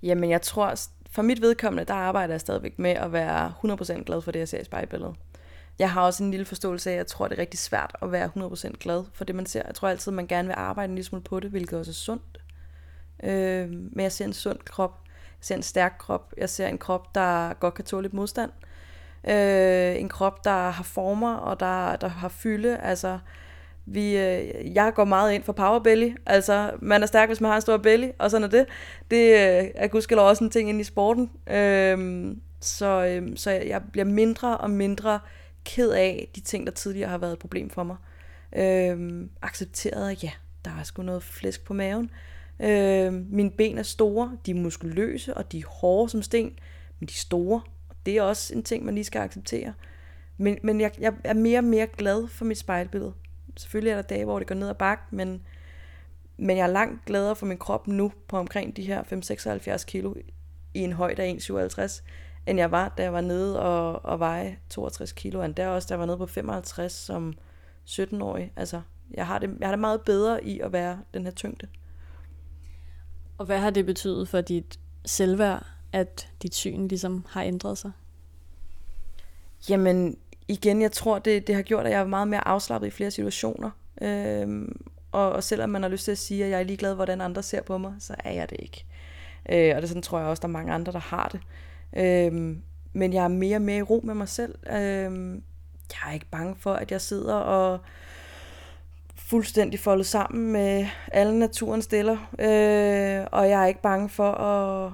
Jamen, 0.02 0.30
jeg 0.30 0.42
tror, 0.42 0.74
for 1.10 1.22
mit 1.22 1.40
vedkommende, 1.40 1.84
der 1.84 1.94
arbejder 1.94 2.34
jeg 2.34 2.40
stadigvæk 2.40 2.78
med 2.78 2.90
at 2.90 3.12
være 3.12 3.52
100% 3.64 4.02
glad 4.02 4.22
for 4.22 4.32
det, 4.32 4.38
jeg 4.38 4.48
ser 4.48 4.60
i 4.60 4.64
spejlbilledet. 4.64 5.14
Jeg 5.78 5.90
har 5.90 6.02
også 6.02 6.24
en 6.24 6.30
lille 6.30 6.46
forståelse 6.46 6.90
af, 6.90 6.94
at 6.94 6.98
jeg 6.98 7.06
tror, 7.06 7.28
det 7.28 7.36
er 7.38 7.40
rigtig 7.40 7.60
svært 7.60 7.96
at 8.02 8.12
være 8.12 8.30
100% 8.36 8.70
glad 8.80 9.04
for 9.14 9.24
det, 9.24 9.34
man 9.34 9.46
ser. 9.46 9.62
Jeg 9.66 9.74
tror 9.74 9.88
altid, 9.88 10.12
man 10.12 10.26
gerne 10.26 10.48
vil 10.48 10.54
arbejde 10.58 10.90
en 10.90 10.94
lille 10.94 11.06
smule 11.06 11.24
på 11.24 11.40
det, 11.40 11.50
hvilket 11.50 11.78
også 11.78 11.90
er 11.90 11.94
sundt. 11.94 12.40
Øh, 13.22 13.70
men 13.70 14.00
jeg 14.00 14.12
ser 14.12 14.24
en 14.24 14.32
sund 14.32 14.58
krop. 14.64 15.00
Jeg 15.08 15.46
ser 15.46 15.54
en 15.54 15.62
stærk 15.62 15.94
krop. 15.98 16.34
Jeg 16.36 16.50
ser 16.50 16.66
en 16.68 16.78
krop, 16.78 17.14
der 17.14 17.54
godt 17.54 17.74
kan 17.74 17.84
tåle 17.84 18.02
lidt 18.02 18.14
modstand. 18.14 18.50
Øh, 19.28 20.00
en 20.00 20.08
krop, 20.08 20.44
der 20.44 20.70
har 20.70 20.84
former, 20.84 21.34
og 21.34 21.60
der, 21.60 21.96
der 21.96 22.08
har 22.08 22.28
fylde. 22.28 22.78
Altså, 22.78 23.18
vi, 23.86 24.16
øh, 24.16 24.74
jeg 24.74 24.92
går 24.94 25.04
meget 25.04 25.32
ind 25.32 25.42
for 25.42 25.52
power 25.52 25.78
belly. 25.78 26.10
Altså, 26.26 26.70
man 26.80 27.02
er 27.02 27.06
stærk, 27.06 27.28
hvis 27.28 27.40
man 27.40 27.48
har 27.48 27.56
en 27.56 27.62
stor 27.62 27.76
belly, 27.76 28.08
og 28.18 28.30
sådan 28.30 28.44
er 28.44 28.48
det. 28.48 28.66
Det 29.10 29.26
øh, 29.26 29.70
er 29.74 29.86
gudskelov 29.86 30.28
også 30.28 30.44
en 30.44 30.50
ting 30.50 30.68
ind 30.68 30.80
i 30.80 30.84
sporten. 30.84 31.30
Øh, 31.46 32.36
så, 32.60 33.06
øh, 33.06 33.36
så 33.36 33.50
jeg 33.50 33.82
bliver 33.92 34.04
mindre 34.04 34.56
og 34.56 34.70
mindre 34.70 35.20
ked 35.64 35.90
af 35.90 36.28
de 36.36 36.40
ting, 36.40 36.66
der 36.66 36.72
tidligere 36.72 37.10
har 37.10 37.18
været 37.18 37.32
et 37.32 37.38
problem 37.38 37.70
for 37.70 37.82
mig. 37.82 37.96
Øh, 38.56 39.28
accepteret, 39.42 40.10
at 40.10 40.24
ja, 40.24 40.30
der 40.64 40.70
er 40.80 40.82
sgu 40.82 41.02
noget 41.02 41.22
flæsk 41.22 41.64
på 41.64 41.74
maven. 41.74 42.10
Øh, 42.60 43.12
mine 43.12 43.50
ben 43.50 43.78
er 43.78 43.82
store, 43.82 44.36
de 44.46 44.50
er 44.50 44.54
muskuløse, 44.54 45.34
og 45.34 45.52
de 45.52 45.58
er 45.58 45.68
hårde 45.68 46.10
som 46.10 46.22
sten, 46.22 46.58
men 47.00 47.08
de 47.08 47.12
er 47.12 47.20
store. 47.20 47.60
Det 48.06 48.16
er 48.16 48.22
også 48.22 48.54
en 48.54 48.62
ting, 48.62 48.84
man 48.84 48.94
lige 48.94 49.04
skal 49.04 49.20
acceptere. 49.20 49.72
Men, 50.36 50.58
men 50.62 50.80
jeg, 50.80 50.90
jeg 51.00 51.12
er 51.24 51.34
mere 51.34 51.58
og 51.58 51.64
mere 51.64 51.86
glad 51.86 52.28
for 52.28 52.44
mit 52.44 52.58
spejlbillede. 52.58 53.12
Selvfølgelig 53.56 53.90
er 53.90 53.94
der 53.94 54.02
dage, 54.02 54.24
hvor 54.24 54.38
det 54.38 54.48
går 54.48 54.54
ned 54.54 54.68
ad 54.68 54.74
bakke, 54.74 55.04
men, 55.10 55.42
men 56.36 56.56
jeg 56.56 56.62
er 56.62 56.72
langt 56.72 57.04
gladere 57.04 57.36
for 57.36 57.46
min 57.46 57.58
krop 57.58 57.86
nu 57.86 58.12
på 58.28 58.38
omkring 58.38 58.76
de 58.76 58.82
her 58.82 59.02
5-76 59.80 59.84
kilo 59.84 60.14
i 60.74 60.78
en 60.78 60.92
højde 60.92 61.22
af 61.22 61.38
1,57, 61.50 62.02
end 62.46 62.58
jeg 62.58 62.70
var, 62.70 62.88
da 62.88 63.02
jeg 63.02 63.12
var 63.12 63.20
nede 63.20 63.60
og, 63.60 64.04
og 64.04 64.18
veje 64.18 64.58
62 64.70 65.12
kilo. 65.12 65.40
Og 65.40 65.56
der 65.56 65.68
også, 65.68 65.88
der 65.90 65.94
var 65.94 66.06
nede 66.06 66.18
på 66.18 66.26
55 66.26 66.92
som 66.92 67.34
17-årig. 67.86 68.52
Altså, 68.56 68.80
Jeg 69.14 69.26
har, 69.26 69.38
det, 69.38 69.56
jeg 69.60 69.68
har 69.68 69.72
det 69.72 69.80
meget 69.80 70.00
bedre 70.00 70.44
i 70.44 70.60
at 70.60 70.72
være 70.72 71.00
den 71.14 71.24
her 71.24 71.30
tyngde. 71.30 71.66
Og 73.38 73.46
hvad 73.46 73.58
har 73.58 73.70
det 73.70 73.86
betydet 73.86 74.28
for 74.28 74.40
dit 74.40 74.80
selvværd, 75.04 75.66
at 75.92 76.28
dit 76.42 76.54
syn 76.54 76.88
ligesom 76.88 77.24
har 77.28 77.42
ændret 77.42 77.78
sig? 77.78 77.92
Jamen, 79.68 80.16
igen, 80.48 80.82
jeg 80.82 80.92
tror, 80.92 81.18
det, 81.18 81.46
det 81.46 81.54
har 81.54 81.62
gjort, 81.62 81.86
at 81.86 81.92
jeg 81.92 82.00
er 82.00 82.06
meget 82.06 82.28
mere 82.28 82.48
afslappet 82.48 82.86
i 82.88 82.90
flere 82.90 83.10
situationer. 83.10 83.70
Øhm, 84.02 84.82
og, 85.12 85.32
og 85.32 85.44
selvom 85.44 85.70
man 85.70 85.82
har 85.82 85.88
lyst 85.88 86.04
til 86.04 86.12
at 86.12 86.18
sige, 86.18 86.44
at 86.44 86.50
jeg 86.50 86.60
er 86.60 86.64
ligeglad, 86.64 86.94
hvordan 86.94 87.20
andre 87.20 87.42
ser 87.42 87.62
på 87.62 87.78
mig, 87.78 87.94
så 87.98 88.14
er 88.18 88.32
jeg 88.32 88.50
det 88.50 88.56
ikke. 88.62 88.84
Øh, 89.48 89.76
og 89.76 89.82
det 89.82 89.88
sådan 89.88 90.02
tror 90.02 90.18
jeg 90.18 90.28
også, 90.28 90.40
der 90.40 90.48
er 90.48 90.52
mange 90.52 90.72
andre, 90.72 90.92
der 90.92 90.98
har 90.98 91.28
det. 91.28 91.40
Øhm, 91.96 92.62
men 92.92 93.12
jeg 93.12 93.24
er 93.24 93.28
mere 93.28 93.56
og 93.56 93.62
mere 93.62 93.78
i 93.78 93.82
ro 93.82 94.00
med 94.04 94.14
mig 94.14 94.28
selv. 94.28 94.54
Øhm, 94.72 95.34
jeg 95.92 96.08
er 96.08 96.12
ikke 96.12 96.26
bange 96.30 96.56
for, 96.58 96.72
at 96.72 96.90
jeg 96.90 97.00
sidder 97.00 97.34
og 97.34 97.80
fuldstændig 99.16 99.80
foldet 99.80 100.06
sammen 100.06 100.52
med 100.52 100.86
alle 101.12 101.38
naturens 101.38 101.84
stiller. 101.84 102.16
Øh, 102.38 103.26
og 103.32 103.48
jeg 103.48 103.62
er 103.62 103.66
ikke 103.66 103.82
bange 103.82 104.08
for 104.08 104.32
at, 104.32 104.92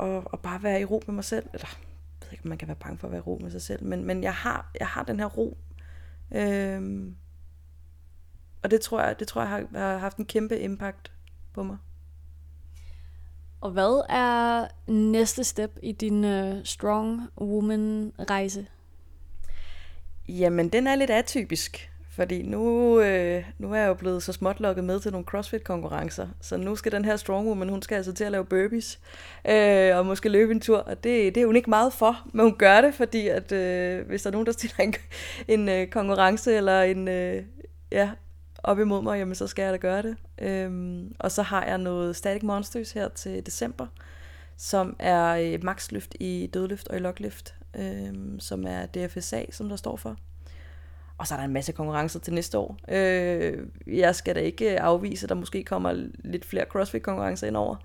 at, 0.00 0.22
at 0.32 0.40
bare 0.40 0.62
være 0.62 0.80
i 0.80 0.84
ro 0.84 1.02
med 1.06 1.14
mig 1.14 1.24
selv. 1.24 1.46
Eller, 1.54 1.78
ved 2.28 2.32
ikke, 2.32 2.44
om 2.44 2.48
man 2.48 2.58
kan 2.58 2.68
være 2.68 2.76
bange 2.76 2.98
for 2.98 3.06
at 3.06 3.12
være 3.12 3.20
ro 3.20 3.38
med 3.42 3.50
sig 3.50 3.62
selv, 3.62 3.84
men, 3.84 4.04
men 4.04 4.22
jeg, 4.22 4.34
har, 4.34 4.70
jeg 4.80 4.86
har 4.86 5.02
den 5.02 5.20
her 5.20 5.26
ro. 5.26 5.58
Øh, 6.34 7.12
og 8.62 8.70
det 8.70 8.80
tror 8.80 9.02
jeg, 9.02 9.18
det 9.18 9.28
tror 9.28 9.40
jeg 9.40 9.50
har, 9.50 9.66
har 9.74 9.98
haft 9.98 10.16
en 10.16 10.24
kæmpe 10.24 10.58
impact 10.58 11.12
på 11.52 11.62
mig. 11.62 11.76
Og 13.60 13.70
hvad 13.70 14.04
er 14.08 14.66
næste 14.90 15.44
step 15.44 15.78
i 15.82 15.92
din 15.92 16.24
uh, 16.24 16.64
Strong 16.64 17.20
Woman-rejse? 17.40 18.66
Jamen, 20.28 20.68
den 20.68 20.86
er 20.86 20.94
lidt 20.94 21.10
atypisk. 21.10 21.90
Fordi 22.18 22.42
nu, 22.42 23.00
øh, 23.00 23.44
nu 23.58 23.72
er 23.72 23.78
jeg 23.78 23.88
jo 23.88 23.94
blevet 23.94 24.22
så 24.22 24.32
småt 24.32 24.60
lukket 24.60 24.84
med 24.84 25.00
til 25.00 25.12
nogle 25.12 25.26
CrossFit-konkurrencer, 25.26 26.28
så 26.40 26.56
nu 26.56 26.76
skal 26.76 26.92
den 26.92 27.04
her 27.04 27.16
strong 27.16 27.48
woman, 27.48 27.68
hun 27.68 27.82
skal 27.82 27.96
altså 27.96 28.12
til 28.12 28.24
at 28.24 28.32
lave 28.32 28.44
burpees, 28.44 29.00
øh, 29.48 29.96
og 29.96 30.06
måske 30.06 30.28
løbe 30.28 30.52
en 30.52 30.60
tur, 30.60 30.78
og 30.78 31.04
det, 31.04 31.34
det 31.34 31.40
er 31.42 31.46
hun 31.46 31.56
ikke 31.56 31.70
meget 31.70 31.92
for, 31.92 32.26
men 32.32 32.44
hun 32.44 32.56
gør 32.58 32.80
det, 32.80 32.94
fordi 32.94 33.28
at 33.28 33.52
øh, 33.52 34.06
hvis 34.06 34.22
der 34.22 34.30
er 34.30 34.32
nogen, 34.32 34.46
der 34.46 34.52
stiller 34.52 34.80
en, 34.80 34.94
en 35.48 35.68
øh, 35.68 35.86
konkurrence 35.86 36.54
eller 36.56 36.82
en, 36.82 37.08
øh, 37.08 37.42
ja, 37.92 38.10
op 38.62 38.80
imod 38.80 39.02
mig, 39.02 39.18
jamen 39.18 39.34
så 39.34 39.46
skal 39.46 39.62
jeg 39.62 39.72
da 39.72 39.76
gøre 39.76 40.02
det. 40.02 40.16
Øhm, 40.38 41.14
og 41.18 41.32
så 41.32 41.42
har 41.42 41.64
jeg 41.64 41.78
noget 41.78 42.16
Static 42.16 42.42
Monsters 42.42 42.92
her 42.92 43.08
til 43.08 43.46
december, 43.46 43.86
som 44.56 44.96
er 44.98 45.34
et 45.34 45.62
maxløft 45.62 46.14
i 46.20 46.50
dødløft 46.54 46.88
og 46.88 46.96
i 46.96 47.00
lokløft, 47.00 47.54
øhm, 47.76 48.40
som 48.40 48.64
er 48.66 48.86
DFSA, 48.86 49.42
som 49.50 49.68
der 49.68 49.76
står 49.76 49.96
for. 49.96 50.16
Og 51.18 51.26
så 51.26 51.34
er 51.34 51.38
der 51.38 51.44
en 51.44 51.52
masse 51.52 51.72
konkurrencer 51.72 52.20
til 52.20 52.34
næste 52.34 52.58
år. 52.58 52.78
Øh, 52.88 53.66
jeg 53.86 54.14
skal 54.14 54.34
da 54.34 54.40
ikke 54.40 54.72
øh, 54.72 54.78
afvise, 54.80 55.24
at 55.24 55.28
der 55.28 55.34
måske 55.34 55.64
kommer 55.64 56.08
lidt 56.18 56.44
flere 56.44 56.64
CrossFit-konkurrencer 56.64 57.46
ind 57.46 57.56
over. 57.56 57.76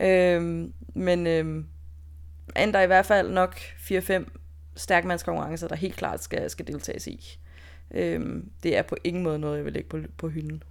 Øh, 0.00 0.68
men 0.94 1.26
øh, 1.26 1.64
der 2.56 2.80
i 2.80 2.86
hvert 2.86 3.06
fald 3.06 3.30
nok 3.30 3.56
4-5 3.58 4.24
stærkmandskonkurrencer, 4.76 5.68
der 5.68 5.76
helt 5.76 5.96
klart 5.96 6.22
skal, 6.22 6.50
skal 6.50 6.66
deltages 6.66 7.06
i. 7.06 7.38
Øh, 7.90 8.42
det 8.62 8.76
er 8.76 8.82
på 8.82 8.96
ingen 9.04 9.22
måde 9.22 9.38
noget, 9.38 9.56
jeg 9.56 9.64
vil 9.64 9.72
lægge 9.72 9.88
på, 9.88 9.98
på 10.18 10.28
hylden. 10.28 10.62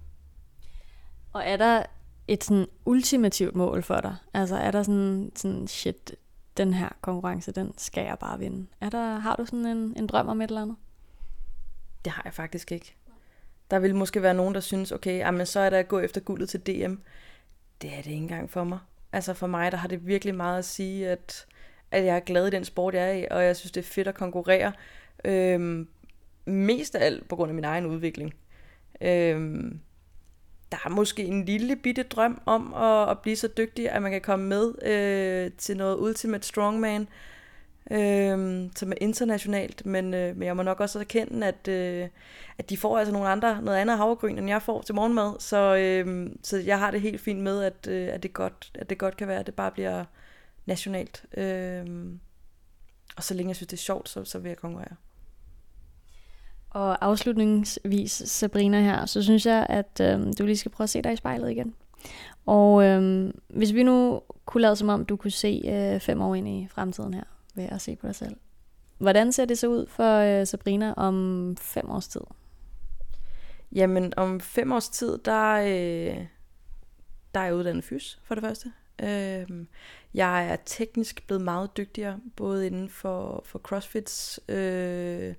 Og 1.32 1.42
er 1.44 1.56
der 1.56 1.82
et 2.28 2.44
sådan 2.44 2.66
ultimativt 2.84 3.56
mål 3.56 3.82
for 3.82 4.00
dig? 4.00 4.16
Altså 4.34 4.56
er 4.56 4.70
der 4.70 4.82
sådan, 4.82 5.32
sådan 5.36 5.66
shit, 5.66 6.14
den 6.56 6.74
her 6.74 6.88
konkurrence, 7.00 7.52
den 7.52 7.72
skal 7.76 8.04
jeg 8.04 8.16
bare 8.20 8.38
vinde. 8.38 8.66
Er 8.80 8.90
der, 8.90 9.18
har 9.18 9.36
du 9.36 9.44
sådan 9.44 9.66
en, 9.66 9.94
en 9.96 10.06
drøm 10.06 10.28
om 10.28 10.40
et 10.40 10.48
eller 10.48 10.62
andet? 10.62 10.76
Det 12.04 12.12
har 12.12 12.22
jeg 12.24 12.34
faktisk 12.34 12.72
ikke. 12.72 12.94
Der 13.70 13.78
vil 13.78 13.94
måske 13.94 14.22
være 14.22 14.34
nogen, 14.34 14.54
der 14.54 14.60
synes, 14.60 14.92
okay, 14.92 15.10
ah, 15.10 15.18
jamen, 15.18 15.46
så 15.46 15.60
er 15.60 15.70
der 15.70 15.78
at 15.78 15.88
gå 15.88 16.00
efter 16.00 16.20
guldet 16.20 16.48
til 16.48 16.60
DM. 16.60 16.94
Det 17.82 17.92
er 17.92 17.96
det 17.96 18.06
ikke 18.06 18.12
engang 18.12 18.50
for 18.50 18.64
mig. 18.64 18.78
Altså 19.12 19.34
for 19.34 19.46
mig, 19.46 19.72
der 19.72 19.78
har 19.78 19.88
det 19.88 20.06
virkelig 20.06 20.34
meget 20.34 20.58
at 20.58 20.64
sige, 20.64 21.08
at, 21.08 21.46
at 21.90 22.04
jeg 22.04 22.16
er 22.16 22.20
glad 22.20 22.46
i 22.46 22.50
den 22.50 22.64
sport, 22.64 22.94
jeg 22.94 23.08
er 23.08 23.12
i, 23.12 23.26
og 23.30 23.44
jeg 23.44 23.56
synes, 23.56 23.72
det 23.72 23.80
er 23.80 23.84
fedt 23.84 24.08
at 24.08 24.14
konkurrere. 24.14 24.72
Øhm, 25.24 25.88
mest 26.44 26.94
af 26.94 27.04
alt 27.06 27.28
på 27.28 27.36
grund 27.36 27.50
af 27.50 27.54
min 27.54 27.64
egen 27.64 27.86
udvikling. 27.86 28.34
Øhm, 29.00 29.80
der 30.72 30.78
er 30.84 30.88
måske 30.88 31.24
en 31.24 31.44
lille 31.44 31.76
bitte 31.76 32.02
drøm 32.02 32.42
om 32.46 32.74
at, 32.74 33.10
at 33.10 33.18
blive 33.18 33.36
så 33.36 33.48
dygtig, 33.56 33.90
at 33.90 34.02
man 34.02 34.12
kan 34.12 34.20
komme 34.20 34.46
med 34.46 34.82
øh, 34.82 35.52
til 35.58 35.76
noget 35.76 35.98
Ultimate 35.98 36.46
Strongman, 36.46 37.02
øh, 37.02 37.08
øh, 37.90 38.70
som 38.76 38.92
er 38.92 38.96
internationalt, 39.00 39.86
men, 39.86 40.14
øh, 40.14 40.36
men 40.36 40.46
jeg 40.46 40.56
må 40.56 40.62
nok 40.62 40.80
også 40.80 41.00
erkende, 41.00 41.46
at, 41.46 41.68
øh, 41.68 42.08
at 42.58 42.70
de 42.70 42.76
får 42.76 42.98
altså 42.98 43.12
nogle 43.12 43.28
andre, 43.28 43.62
noget 43.62 43.78
andet 43.78 43.96
havregryn, 43.96 44.38
end 44.38 44.48
jeg 44.48 44.62
får 44.62 44.82
til 44.82 44.94
morgenmad, 44.94 45.32
så, 45.38 45.76
øh, 45.76 46.30
så 46.42 46.58
jeg 46.58 46.78
har 46.78 46.90
det 46.90 47.00
helt 47.00 47.20
fint 47.20 47.40
med, 47.40 47.62
at, 47.62 47.86
øh, 47.88 48.08
at, 48.12 48.22
det 48.22 48.32
godt, 48.32 48.70
at 48.74 48.90
det 48.90 48.98
godt 48.98 49.16
kan 49.16 49.28
være, 49.28 49.40
at 49.40 49.46
det 49.46 49.54
bare 49.54 49.70
bliver 49.70 50.04
nationalt. 50.66 51.24
Øh, 51.36 51.86
og 53.16 53.22
så 53.22 53.34
længe 53.34 53.48
jeg 53.48 53.56
synes, 53.56 53.68
det 53.68 53.76
er 53.76 53.80
sjovt, 53.80 54.08
så, 54.08 54.24
så 54.24 54.38
vil 54.38 54.48
jeg 54.48 54.56
konkurrere. 54.56 54.96
Og 56.70 57.04
afslutningsvis, 57.04 58.12
Sabrina 58.12 58.80
her, 58.80 59.06
så 59.06 59.22
synes 59.22 59.46
jeg, 59.46 59.66
at 59.68 60.00
øh, 60.00 60.32
du 60.38 60.46
lige 60.46 60.56
skal 60.56 60.70
prøve 60.70 60.84
at 60.84 60.90
se 60.90 61.02
dig 61.02 61.12
i 61.12 61.16
spejlet 61.16 61.50
igen. 61.50 61.74
Og 62.46 62.84
øh, 62.84 63.32
hvis 63.48 63.74
vi 63.74 63.82
nu 63.82 64.22
kunne 64.44 64.62
lade 64.62 64.76
som 64.76 64.88
om, 64.88 65.04
du 65.04 65.16
kunne 65.16 65.30
se 65.30 65.62
øh, 65.64 66.00
fem 66.00 66.20
år 66.20 66.34
ind 66.34 66.48
i 66.48 66.68
fremtiden 66.70 67.14
her, 67.14 67.24
ved 67.54 67.64
at 67.64 67.80
se 67.80 67.96
på 67.96 68.06
dig 68.06 68.14
selv. 68.14 68.36
Hvordan 68.98 69.32
ser 69.32 69.44
det 69.44 69.58
så 69.58 69.66
ud 69.66 69.86
for 69.86 70.40
øh, 70.40 70.46
Sabrina 70.46 70.92
om 70.92 71.56
fem 71.56 71.90
års 71.90 72.08
tid? 72.08 72.20
Jamen, 73.72 74.12
om 74.16 74.40
fem 74.40 74.72
års 74.72 74.88
tid, 74.88 75.18
der, 75.18 75.54
øh, 75.54 76.26
der 77.34 77.40
er 77.40 77.44
jeg 77.44 77.54
uddannet 77.54 77.84
fys, 77.84 78.20
for 78.24 78.34
det 78.34 78.44
første. 78.44 78.72
Øh, 79.02 79.66
jeg 80.14 80.48
er 80.48 80.56
teknisk 80.64 81.26
blevet 81.26 81.42
meget 81.44 81.76
dygtigere, 81.76 82.20
både 82.36 82.66
inden 82.66 82.88
for, 82.88 83.42
for 83.46 83.58
CrossFits 83.58 84.40
øh, 84.48 85.34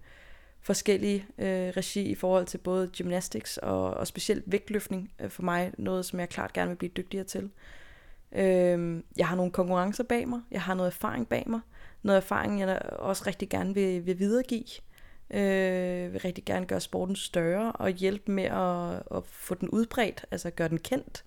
forskellige 0.62 1.25
øh, 1.38 1.69
regi 1.78 2.01
i 2.01 2.15
forhold 2.15 2.45
til 2.45 2.58
både 2.58 2.88
gymnastics 2.97 3.58
og, 3.58 3.93
og 3.93 4.08
specielt 4.08 4.43
vægtløftning 4.51 5.12
øh, 5.19 5.30
for 5.30 5.43
mig, 5.43 5.71
noget 5.78 6.06
som 6.06 6.19
jeg 6.19 6.30
klart 6.30 6.54
gerne 6.54 6.69
vil 6.69 6.78
blive 6.78 6.91
dygtigere 6.97 7.25
til. 7.25 7.49
Øh, 8.32 9.04
jeg 9.17 9.28
har 9.28 9.36
nogle 9.36 9.51
konkurrencer 9.51 10.04
bag 10.04 10.28
mig, 10.28 10.41
jeg 10.51 10.62
har 10.62 10.73
noget 10.73 10.88
erfaring 10.88 11.28
bag 11.30 11.43
mig, 11.47 11.60
noget 12.06 12.18
erfaring, 12.18 12.60
jeg 12.60 12.80
også 12.91 13.24
rigtig 13.28 13.50
gerne 13.50 13.74
vil, 13.74 14.06
vil 14.06 14.20
videregive. 14.20 14.65
Øh, 15.34 16.13
vil 16.13 16.22
rigtig 16.22 16.46
gerne 16.46 16.65
gøre 16.65 16.80
sporten 16.82 17.15
større 17.15 17.72
og 17.72 17.89
hjælpe 17.89 18.32
med 18.32 18.44
at, 18.44 19.18
at 19.18 19.28
få 19.28 19.56
den 19.56 19.70
udbredt, 19.70 20.26
altså 20.32 20.50
gøre 20.50 20.70
den 20.70 20.80
kendt, 20.80 21.24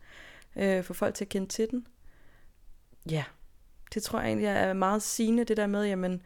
øh, 0.56 0.84
få 0.84 0.94
folk 0.94 1.14
til 1.14 1.24
at 1.24 1.28
kende 1.28 1.48
til 1.48 1.70
den. 1.70 1.86
Ja, 3.10 3.24
det 3.94 4.02
tror 4.02 4.18
jeg 4.20 4.28
egentlig 4.28 4.46
er 4.46 4.72
meget 4.72 5.02
sigende, 5.02 5.44
det 5.44 5.56
der 5.56 5.66
med, 5.66 5.84
jamen, 5.86 6.22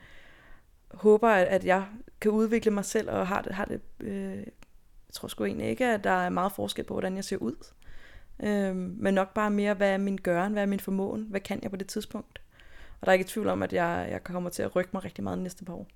håber, 0.90 1.28
at, 1.28 1.46
at 1.46 1.64
jeg 1.64 1.86
kan 2.20 2.30
udvikle 2.30 2.70
mig 2.70 2.84
selv, 2.84 3.10
og 3.10 3.26
har 3.26 3.42
det, 3.42 3.54
har 3.54 3.64
det 3.64 3.80
øh, 4.00 4.36
jeg 5.12 5.14
tror 5.14 5.28
sgu 5.28 5.44
egentlig 5.44 5.68
ikke, 5.68 5.86
at 5.86 6.04
der 6.04 6.10
er 6.10 6.28
meget 6.28 6.52
forskel 6.52 6.84
på, 6.84 6.94
hvordan 6.94 7.16
jeg 7.16 7.24
ser 7.24 7.36
ud. 7.36 7.54
Øh, 8.42 8.76
men 8.76 9.14
nok 9.14 9.34
bare 9.34 9.50
mere, 9.50 9.74
hvad 9.74 9.90
er 9.90 9.98
min 9.98 10.16
gøren, 10.16 10.52
hvad 10.52 10.62
er 10.62 10.66
min 10.66 10.80
formåen, 10.80 11.26
hvad 11.30 11.40
kan 11.40 11.60
jeg 11.62 11.70
på 11.70 11.76
det 11.76 11.86
tidspunkt. 11.86 12.41
Og 13.02 13.06
der 13.06 13.12
er 13.12 13.14
ikke 13.14 13.28
tvivl 13.28 13.48
om, 13.48 13.62
at 13.62 13.72
jeg, 13.72 14.08
jeg 14.10 14.24
kommer 14.24 14.50
til 14.50 14.62
at 14.62 14.76
rykke 14.76 14.90
mig 14.92 15.04
rigtig 15.04 15.24
meget 15.24 15.38
næste 15.38 15.64
par 15.64 15.74
år. 15.74 15.86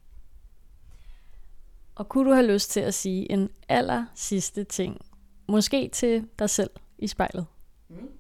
Og 1.95 2.09
kunne 2.09 2.31
du 2.31 2.35
have 2.35 2.47
lyst 2.47 2.71
til 2.71 2.81
at 2.81 2.95
sige 2.95 3.33
en 3.33 3.51
aller 3.69 4.07
sidste 4.15 4.65
ting, 4.65 5.01
måske 5.49 5.89
til 5.89 6.29
dig 6.39 6.51
selv 6.51 6.71
i 6.99 7.07
spejlet? 7.07 7.47
Mm. 7.89 8.11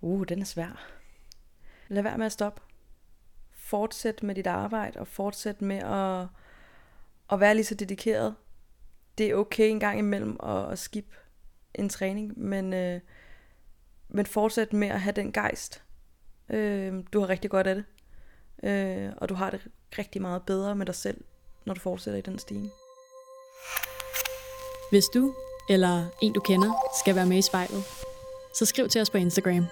Uh, 0.00 0.24
den 0.28 0.40
er 0.40 0.44
svær. 0.44 0.86
Lad 1.88 2.02
være 2.02 2.18
med 2.18 2.26
at 2.26 2.32
stoppe. 2.32 2.62
Fortsæt 3.52 4.22
med 4.22 4.34
dit 4.34 4.46
arbejde, 4.46 5.00
og 5.00 5.08
fortsæt 5.08 5.62
med 5.62 5.76
at, 5.76 6.28
at 7.32 7.40
være 7.40 7.54
lige 7.54 7.64
så 7.64 7.74
dedikeret. 7.74 8.34
Det 9.18 9.26
er 9.26 9.34
okay 9.34 9.70
en 9.70 9.80
gang 9.80 9.98
imellem 9.98 10.36
at, 10.42 10.72
at 10.72 10.78
skip 10.78 11.14
en 11.74 11.88
træning, 11.88 12.38
men, 12.38 12.72
øh, 12.72 13.00
men 14.08 14.26
fortsæt 14.26 14.72
med 14.72 14.88
at 14.88 15.00
have 15.00 15.12
den 15.12 15.32
gejst, 15.32 15.85
Øh, 16.50 16.94
du 17.12 17.20
har 17.20 17.28
rigtig 17.28 17.50
godt 17.50 17.66
af 17.66 17.74
det. 17.74 17.84
Øh, 18.62 19.12
og 19.16 19.28
du 19.28 19.34
har 19.34 19.50
det 19.50 19.60
rigtig 19.98 20.22
meget 20.22 20.42
bedre 20.42 20.74
med 20.74 20.86
dig 20.86 20.94
selv, 20.94 21.20
når 21.64 21.74
du 21.74 21.80
fortsætter 21.80 22.18
i 22.18 22.22
den 22.22 22.38
stige. 22.38 22.70
Hvis 24.90 25.04
du 25.14 25.34
eller 25.70 26.06
en 26.22 26.32
du 26.32 26.40
kender 26.40 26.72
skal 27.00 27.14
være 27.14 27.26
med 27.26 27.38
i 27.38 27.42
spejlet, 27.42 27.84
så 28.58 28.66
skriv 28.66 28.88
til 28.88 29.00
os 29.00 29.10
på 29.10 29.18
Instagram. 29.18 29.66